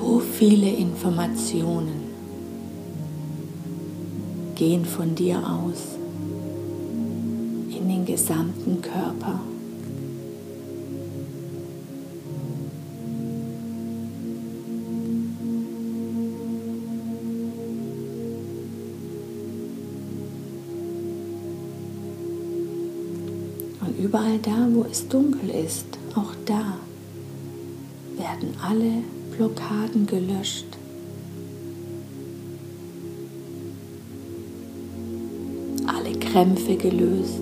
[0.02, 2.10] So viele Informationen
[4.56, 5.96] gehen von dir aus
[7.70, 9.40] in den gesamten Körper.
[24.00, 25.86] überall da, wo es dunkel ist,
[26.16, 26.80] auch da
[28.18, 29.04] werden alle
[29.42, 30.68] Blockaden gelöscht.
[35.88, 37.42] Alle Krämpfe gelöst.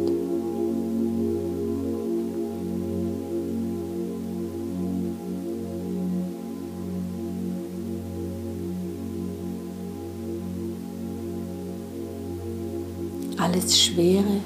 [13.37, 14.39] Alles Schwere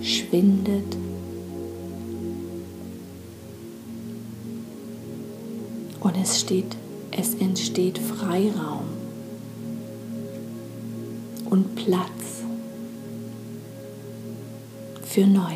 [0.00, 0.96] schwindet
[6.04, 6.76] Und es steht,
[7.16, 8.86] es entsteht Freiraum
[11.48, 12.42] und Platz
[15.02, 15.52] für Neues.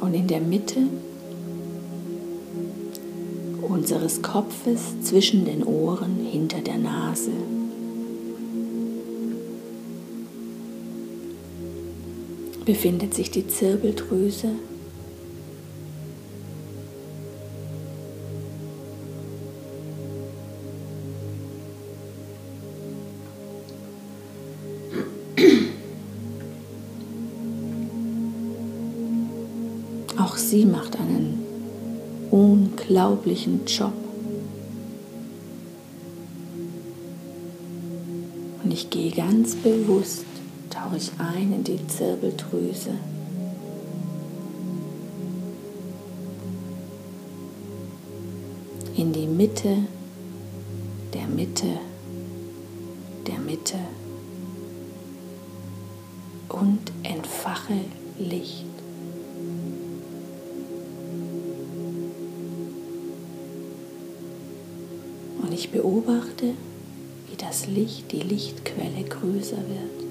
[0.00, 0.95] Und in der Mitte
[4.06, 7.32] unseres Kopfes zwischen den Ohren hinter der Nase
[12.64, 14.50] befindet sich die Zirbeldrüse.
[33.26, 33.92] Unglaublichen Job.
[38.62, 40.24] Und ich gehe ganz bewusst
[40.70, 42.90] tauche ich ein in die Zirbeldrüse.
[48.96, 49.78] In die Mitte
[51.12, 51.78] der Mitte
[53.26, 53.78] der Mitte
[56.48, 57.74] und entfache
[58.18, 58.75] Licht.
[65.56, 66.52] Ich beobachte,
[67.30, 70.05] wie das Licht, die Lichtquelle größer wird.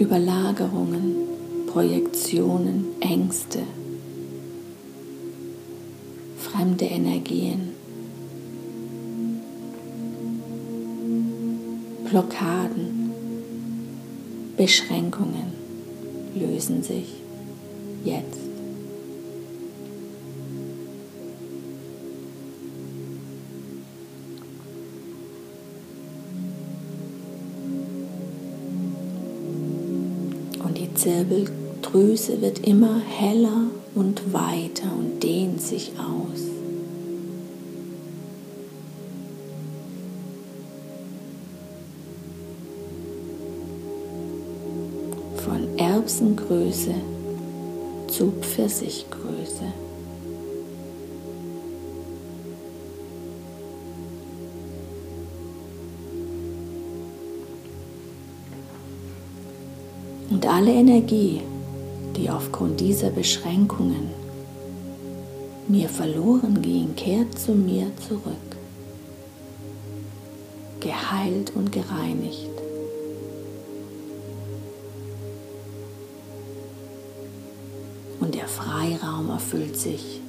[0.00, 1.16] Überlagerungen,
[1.66, 3.60] Projektionen, Ängste,
[6.38, 7.74] fremde Energien
[12.08, 13.10] Blockaden,
[14.56, 15.52] Beschränkungen
[16.34, 17.06] lösen sich
[18.02, 18.47] jetzt.
[31.08, 36.42] Zirbeldrüse wird immer heller und weiter und dehnt sich aus.
[45.78, 46.94] Erbsengröße
[48.08, 49.87] zu Pfirsichgröße.
[60.58, 61.40] Alle Energie,
[62.16, 64.10] die aufgrund dieser Beschränkungen
[65.68, 68.48] mir verloren ging, kehrt zu mir zurück,
[70.80, 72.50] geheilt und gereinigt.
[78.20, 80.20] und der Freiraum erfüllt sich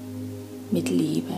[0.70, 1.34] mit Liebe.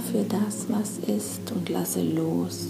[0.00, 2.68] Für das, was ist und lasse los,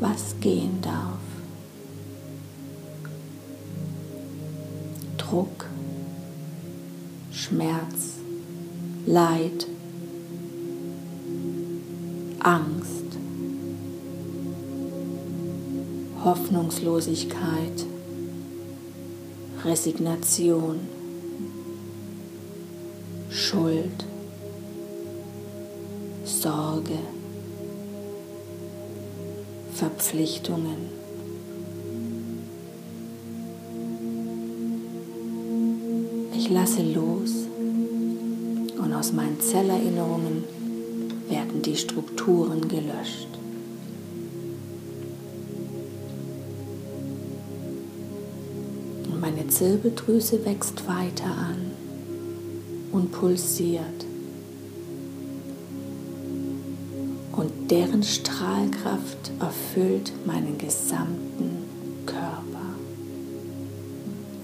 [0.00, 1.18] was gehen darf.
[5.16, 5.66] Druck,
[7.32, 8.18] Schmerz,
[9.06, 9.66] Leid,
[12.40, 13.18] Angst,
[16.24, 17.86] Hoffnungslosigkeit,
[19.64, 20.80] Resignation,
[30.16, 30.76] Verpflichtungen.
[36.34, 37.32] Ich lasse los
[38.78, 40.44] und aus meinen Zellerinnerungen
[41.28, 43.28] werden die Strukturen gelöscht.
[49.10, 51.72] Und meine Zirbeldrüse wächst weiter an
[52.92, 54.05] und pulsiert.
[57.36, 61.66] Und deren Strahlkraft erfüllt meinen gesamten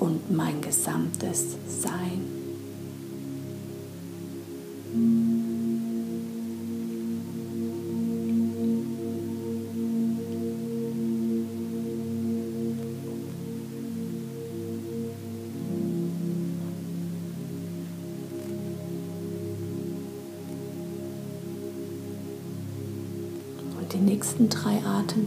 [0.02, 2.41] und mein gesamtes Sein.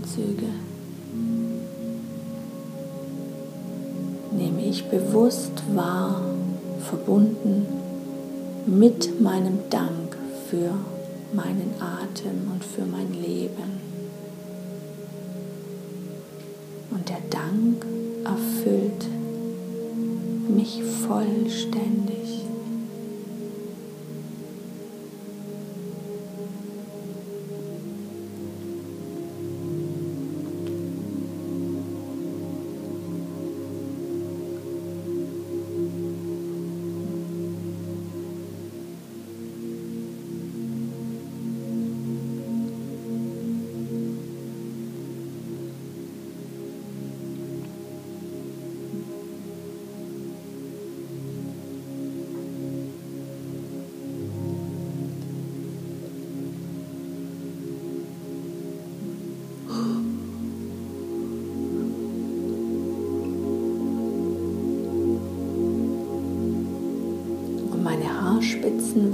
[0.06, 0.49] Atemzüge
[4.32, 6.22] nehme ich bewusst wahr,
[6.80, 7.65] verbunden
[8.68, 10.15] mit meinem Dank
[10.49, 10.72] für
[11.34, 13.82] meinen Atem und für mein Leben.
[16.91, 17.86] Und der Dank
[18.23, 19.06] erfüllt
[20.48, 22.15] mich vollständig.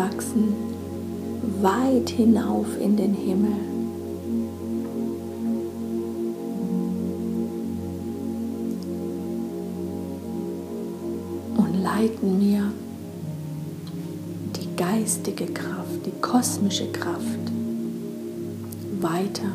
[0.02, 0.53] Wachsen
[1.61, 3.52] weit hinauf in den Himmel.
[11.57, 12.72] Und leiten mir
[14.56, 17.45] die geistige Kraft, die kosmische Kraft
[19.02, 19.52] weiter.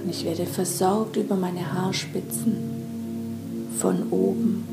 [0.00, 2.54] Und ich werde versorgt über meine Haarspitzen
[3.78, 4.71] von oben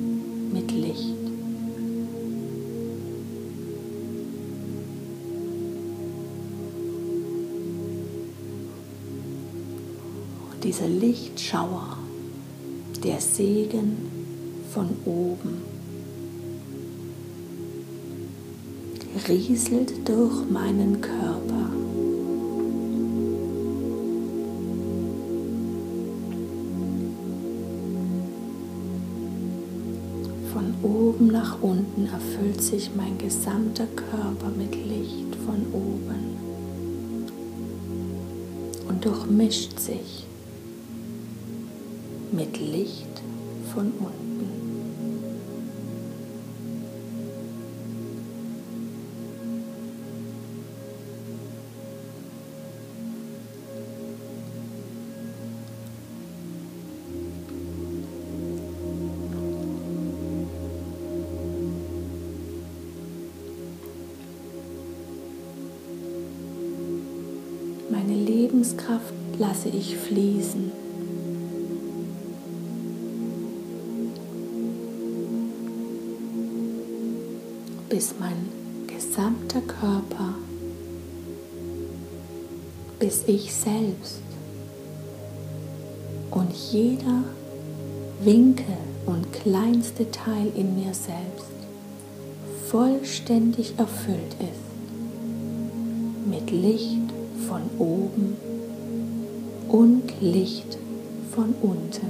[10.79, 11.97] dieser Lichtschauer,
[13.03, 13.97] der Segen
[14.73, 15.61] von oben,
[19.27, 21.69] rieselt durch meinen Körper.
[30.53, 36.37] Von oben nach unten erfüllt sich mein gesamter Körper mit Licht von oben
[38.87, 40.28] und durchmischt sich
[43.73, 44.29] von unten.
[67.91, 70.78] Meine Lebenskraft lasse ich fließen.
[77.89, 78.47] Bis mein
[78.85, 80.35] gesamter Körper,
[82.99, 84.21] bis ich selbst
[86.29, 87.23] und jeder
[88.23, 91.49] Winkel und kleinste Teil in mir selbst
[92.69, 94.69] vollständig erfüllt ist
[96.29, 97.09] mit Licht
[97.47, 98.37] von oben
[99.67, 100.77] und Licht
[101.31, 102.08] von unten.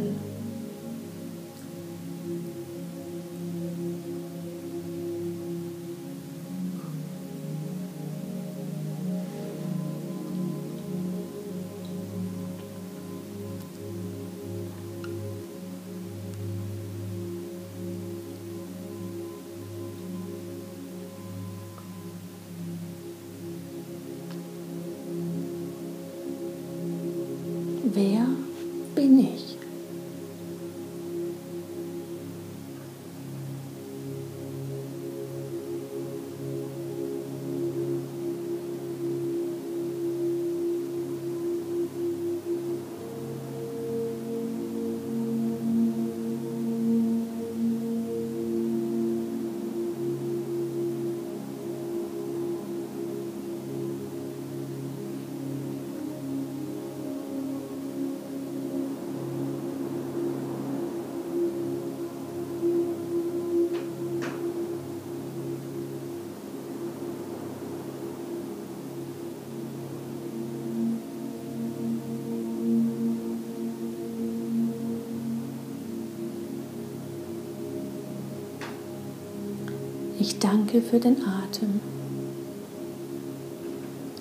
[80.72, 81.80] Danke für den Atem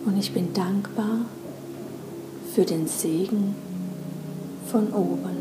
[0.07, 1.27] und ich bin dankbar
[2.55, 3.55] für den Segen
[4.71, 5.38] von oben.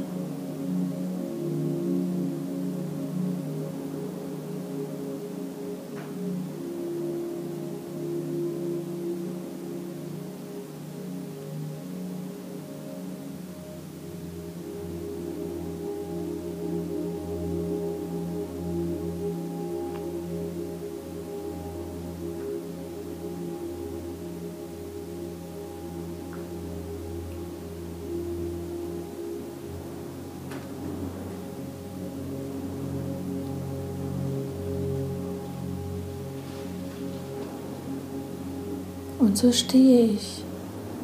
[39.27, 40.41] Und so stehe ich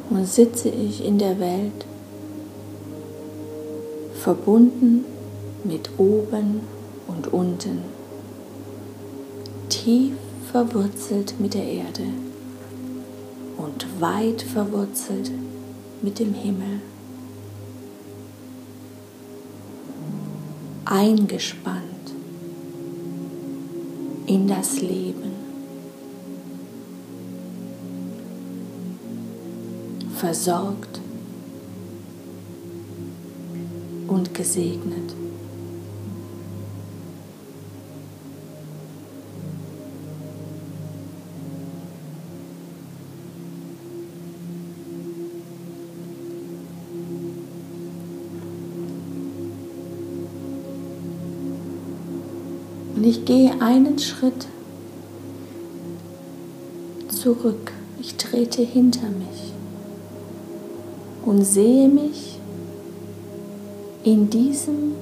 [0.08, 1.84] und sitze ich in der Welt,
[4.14, 5.04] verbunden
[5.62, 6.62] mit oben
[7.06, 7.82] und unten,
[9.68, 10.14] tief
[10.50, 12.04] verwurzelt mit der Erde
[13.58, 15.30] und weit verwurzelt
[16.00, 16.80] mit dem Himmel.
[20.86, 22.14] Eingespannt
[24.26, 25.13] in das Leben.
[30.24, 31.02] Versorgt
[34.08, 35.12] und gesegnet.
[52.96, 54.46] Und ich gehe einen Schritt
[57.10, 57.72] zurück.
[58.00, 59.53] Ich trete hinter mich
[61.24, 62.38] und sehe mich
[64.04, 64.92] in diesem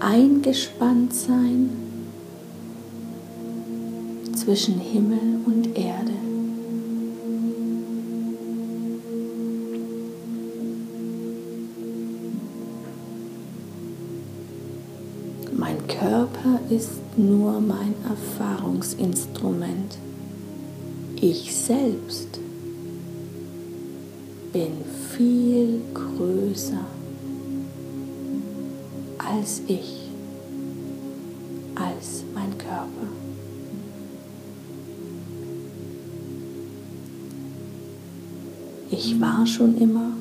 [0.00, 1.70] Eingespanntsein
[4.34, 6.18] zwischen Himmel und Erde.
[15.98, 19.98] Körper ist nur mein Erfahrungsinstrument.
[21.20, 22.07] Ich selbst
[39.58, 40.12] schon immer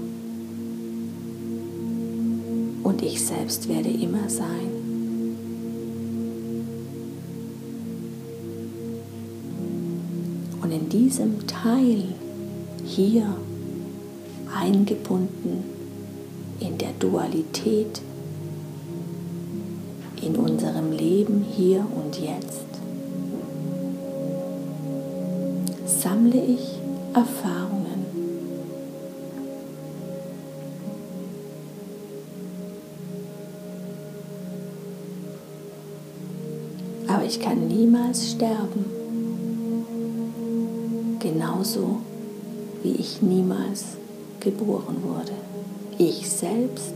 [2.83, 4.67] und ich selbst werde immer sein.
[10.77, 12.03] in diesem Teil
[12.85, 13.25] hier
[14.55, 15.63] eingebunden
[16.59, 18.01] in der Dualität
[20.21, 22.67] in unserem Leben hier und jetzt,
[25.85, 26.79] sammle ich
[27.13, 27.86] Erfahrungen.
[37.27, 38.85] Ich kann niemals sterben
[41.19, 41.97] genauso
[42.83, 43.97] wie ich niemals
[44.39, 45.33] geboren wurde.
[45.97, 46.93] Ich selbst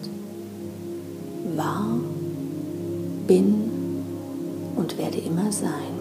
[1.56, 2.00] war,
[3.28, 3.56] bin
[4.78, 6.00] und werde immer sein.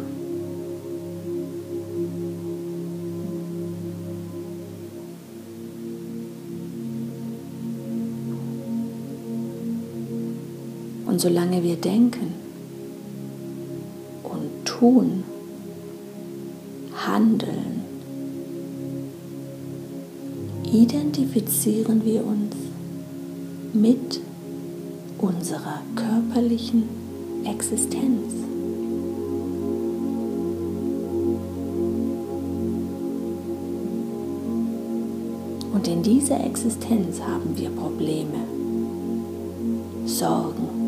[11.07, 12.49] Und solange wir denken
[14.81, 15.24] tun,
[17.07, 17.85] handeln,
[20.73, 22.57] identifizieren wir uns
[23.74, 24.20] mit
[25.19, 26.85] unserer körperlichen
[27.44, 28.32] Existenz.
[35.74, 38.44] Und in dieser Existenz haben wir Probleme,
[40.07, 40.81] Sorgen.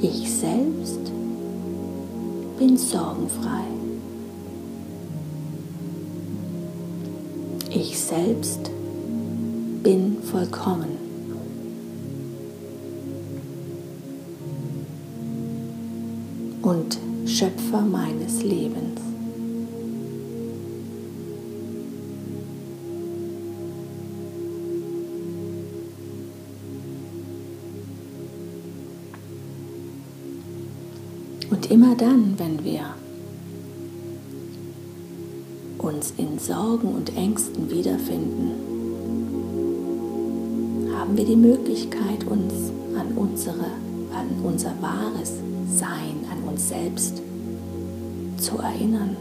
[0.00, 0.83] Ich selbst
[2.58, 3.64] bin sorgenfrei.
[7.70, 8.70] Ich selbst
[9.82, 10.96] bin vollkommen.
[16.62, 19.13] Und Schöpfer meines Lebens.
[31.70, 32.82] Immer dann, wenn wir
[35.78, 38.52] uns in Sorgen und Ängsten wiederfinden,
[40.94, 42.52] haben wir die Möglichkeit, uns
[42.96, 43.64] an, unsere,
[44.12, 45.32] an unser wahres
[45.74, 47.22] Sein, an uns selbst
[48.36, 49.16] zu erinnern,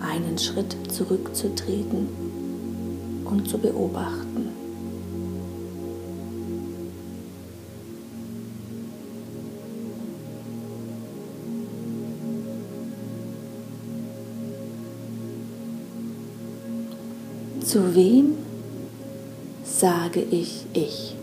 [0.00, 2.08] einen Schritt zurückzutreten
[3.24, 4.47] und zu beobachten.
[17.68, 18.32] Zu wem
[19.62, 21.17] sage ich ich?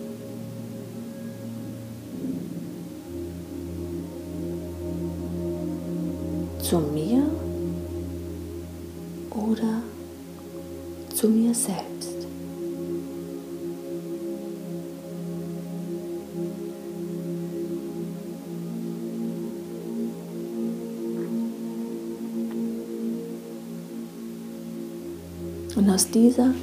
[25.95, 26.53] Aus dieser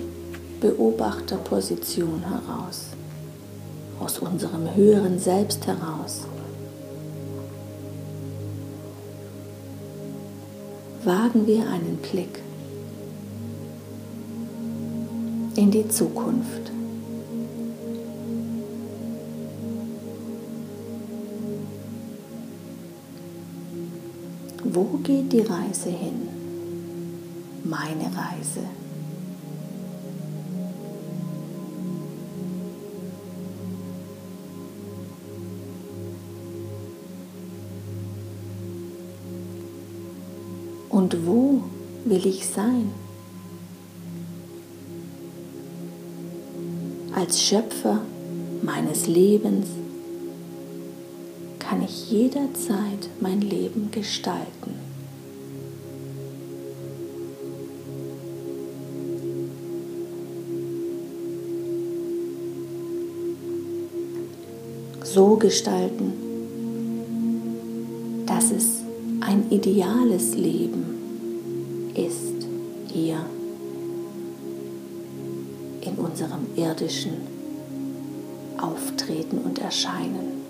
[0.60, 2.88] Beobachterposition heraus,
[3.98, 6.26] aus unserem höheren Selbst heraus,
[11.04, 12.42] wagen wir einen Blick
[15.56, 16.70] in die Zukunft.
[24.62, 26.28] Wo geht die Reise hin?
[27.64, 28.60] Meine Reise.
[41.02, 41.64] Und wo
[42.04, 42.92] will ich sein?
[47.12, 48.02] Als Schöpfer
[48.62, 49.66] meines Lebens
[51.58, 54.76] kann ich jederzeit mein Leben gestalten.
[65.02, 66.12] So gestalten,
[69.52, 72.48] ideales Leben ist
[72.90, 73.22] hier
[75.82, 77.12] in unserem irdischen
[78.56, 80.41] Auftreten und Erscheinen.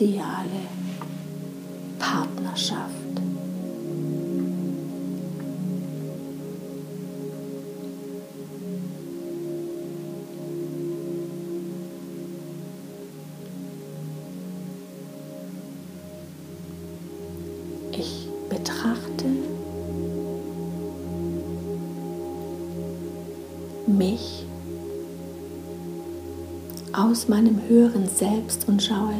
[0.00, 0.68] Ideale
[1.98, 2.94] Partnerschaft.
[17.90, 19.24] Ich betrachte
[23.86, 24.46] mich
[26.92, 29.14] aus meinem höheren Selbst und schaue,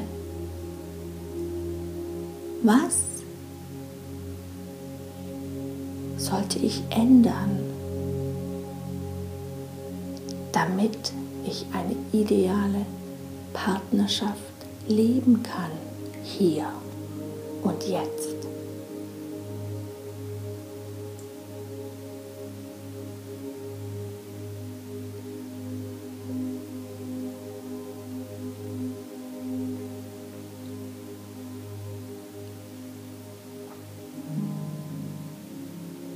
[14.08, 14.40] Partnerschaft
[14.86, 15.70] leben kann,
[16.24, 16.66] hier
[17.62, 18.36] und jetzt.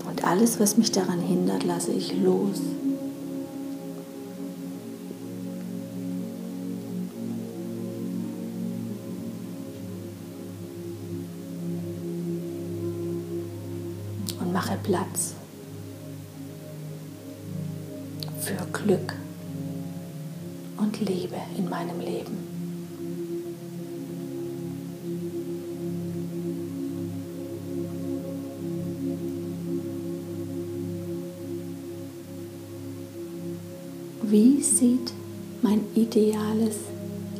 [0.09, 2.61] Und alles, was mich daran hindert, lasse ich los.
[14.93, 15.33] Platz
[18.43, 19.15] für Glück
[20.77, 22.37] und Liebe in meinem Leben.
[34.25, 35.15] Wie sieht
[35.63, 36.77] mein ideales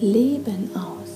[0.01, 1.11] Leben aus?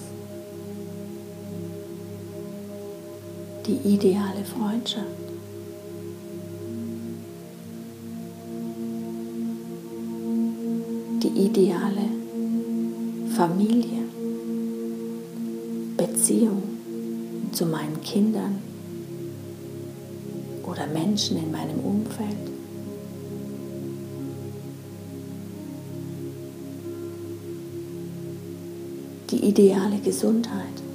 [3.67, 5.26] Die ideale Freundschaft.
[11.37, 12.09] Ideale
[13.37, 14.05] Familie.
[15.97, 16.63] Beziehung
[17.53, 18.59] zu meinen Kindern
[20.65, 22.57] oder Menschen in meinem Umfeld.
[29.31, 30.86] die ideale Gesundheit.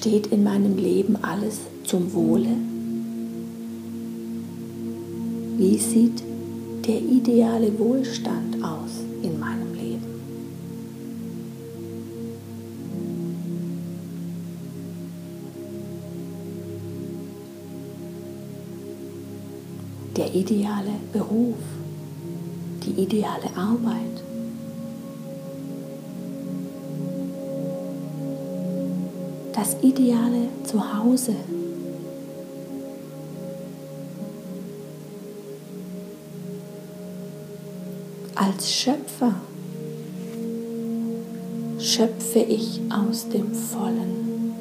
[0.00, 2.56] Steht in meinem Leben alles zum Wohle?
[5.58, 6.22] Wie sieht
[6.86, 10.06] der ideale Wohlstand aus in meinem Leben?
[20.16, 21.56] der ideale Beruf,
[22.84, 24.09] die ideale Arbeit.
[29.70, 31.36] Das ideale Zuhause.
[38.34, 39.34] Als Schöpfer
[41.78, 44.54] schöpfe ich aus dem Vollen.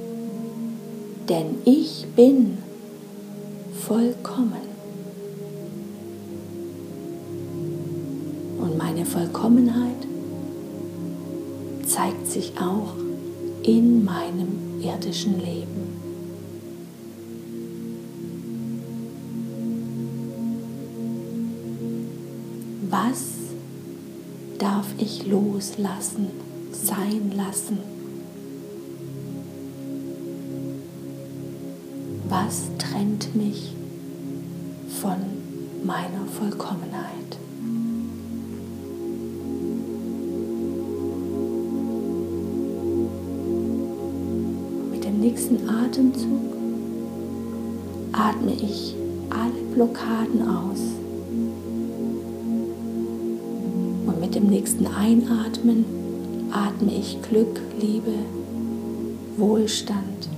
[1.27, 2.57] denn ich bin
[3.87, 4.68] vollkommen.
[25.69, 26.27] Loslassen,
[26.71, 27.77] sein lassen?
[32.27, 33.75] Was trennt mich
[35.01, 35.17] von
[35.83, 37.37] meiner Vollkommenheit?
[44.91, 46.55] Mit dem nächsten Atemzug
[48.11, 48.95] atme ich
[49.29, 50.88] alle Blockaden aus.
[54.79, 55.85] Nächsten Einatmen
[56.51, 58.13] atme ich Glück, Liebe,
[59.37, 60.29] Wohlstand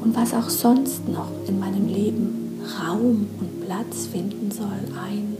[0.00, 5.36] und was auch sonst noch in meinem Leben Raum und Platz finden soll ein.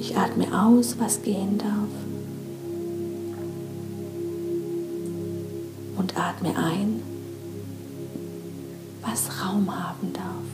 [0.00, 1.88] Ich atme aus, was gehen darf.
[5.96, 7.11] Und atme ein,
[9.12, 10.52] was Raum haben darf.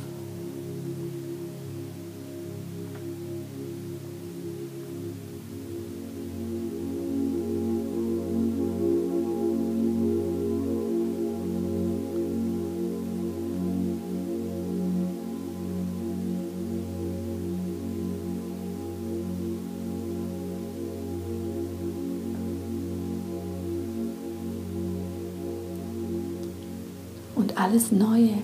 [27.39, 28.38] und alles Neue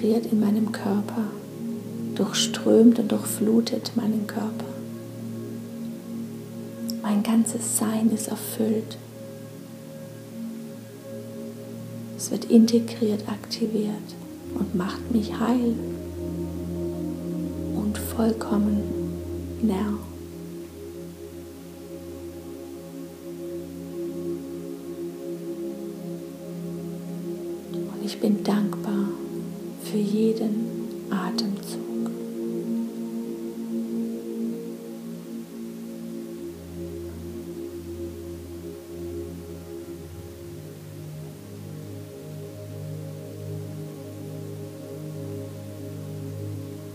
[0.00, 1.24] integriert in meinem Körper,
[2.14, 4.64] durchströmt und durchflutet meinen Körper.
[7.02, 8.96] Mein ganzes Sein ist erfüllt.
[12.16, 13.94] Es wird integriert, aktiviert
[14.58, 15.74] und macht mich heil
[17.76, 18.82] und vollkommen
[19.62, 19.94] näher.
[28.02, 28.69] ich bin dankbar
[30.40, 32.10] jeden Atemzug.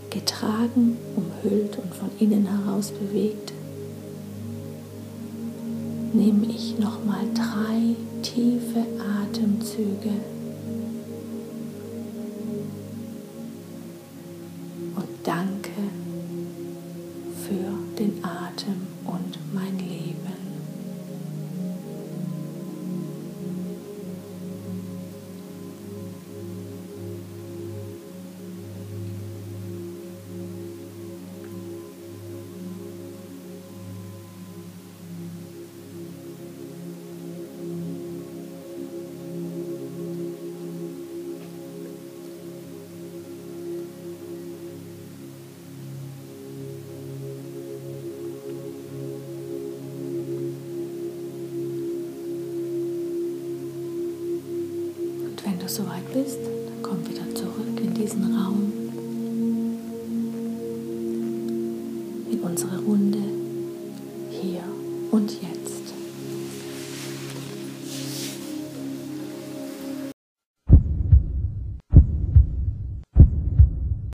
[0.10, 3.35] Getragen, umhüllt und von innen heraus bewegt,
[56.16, 56.55] du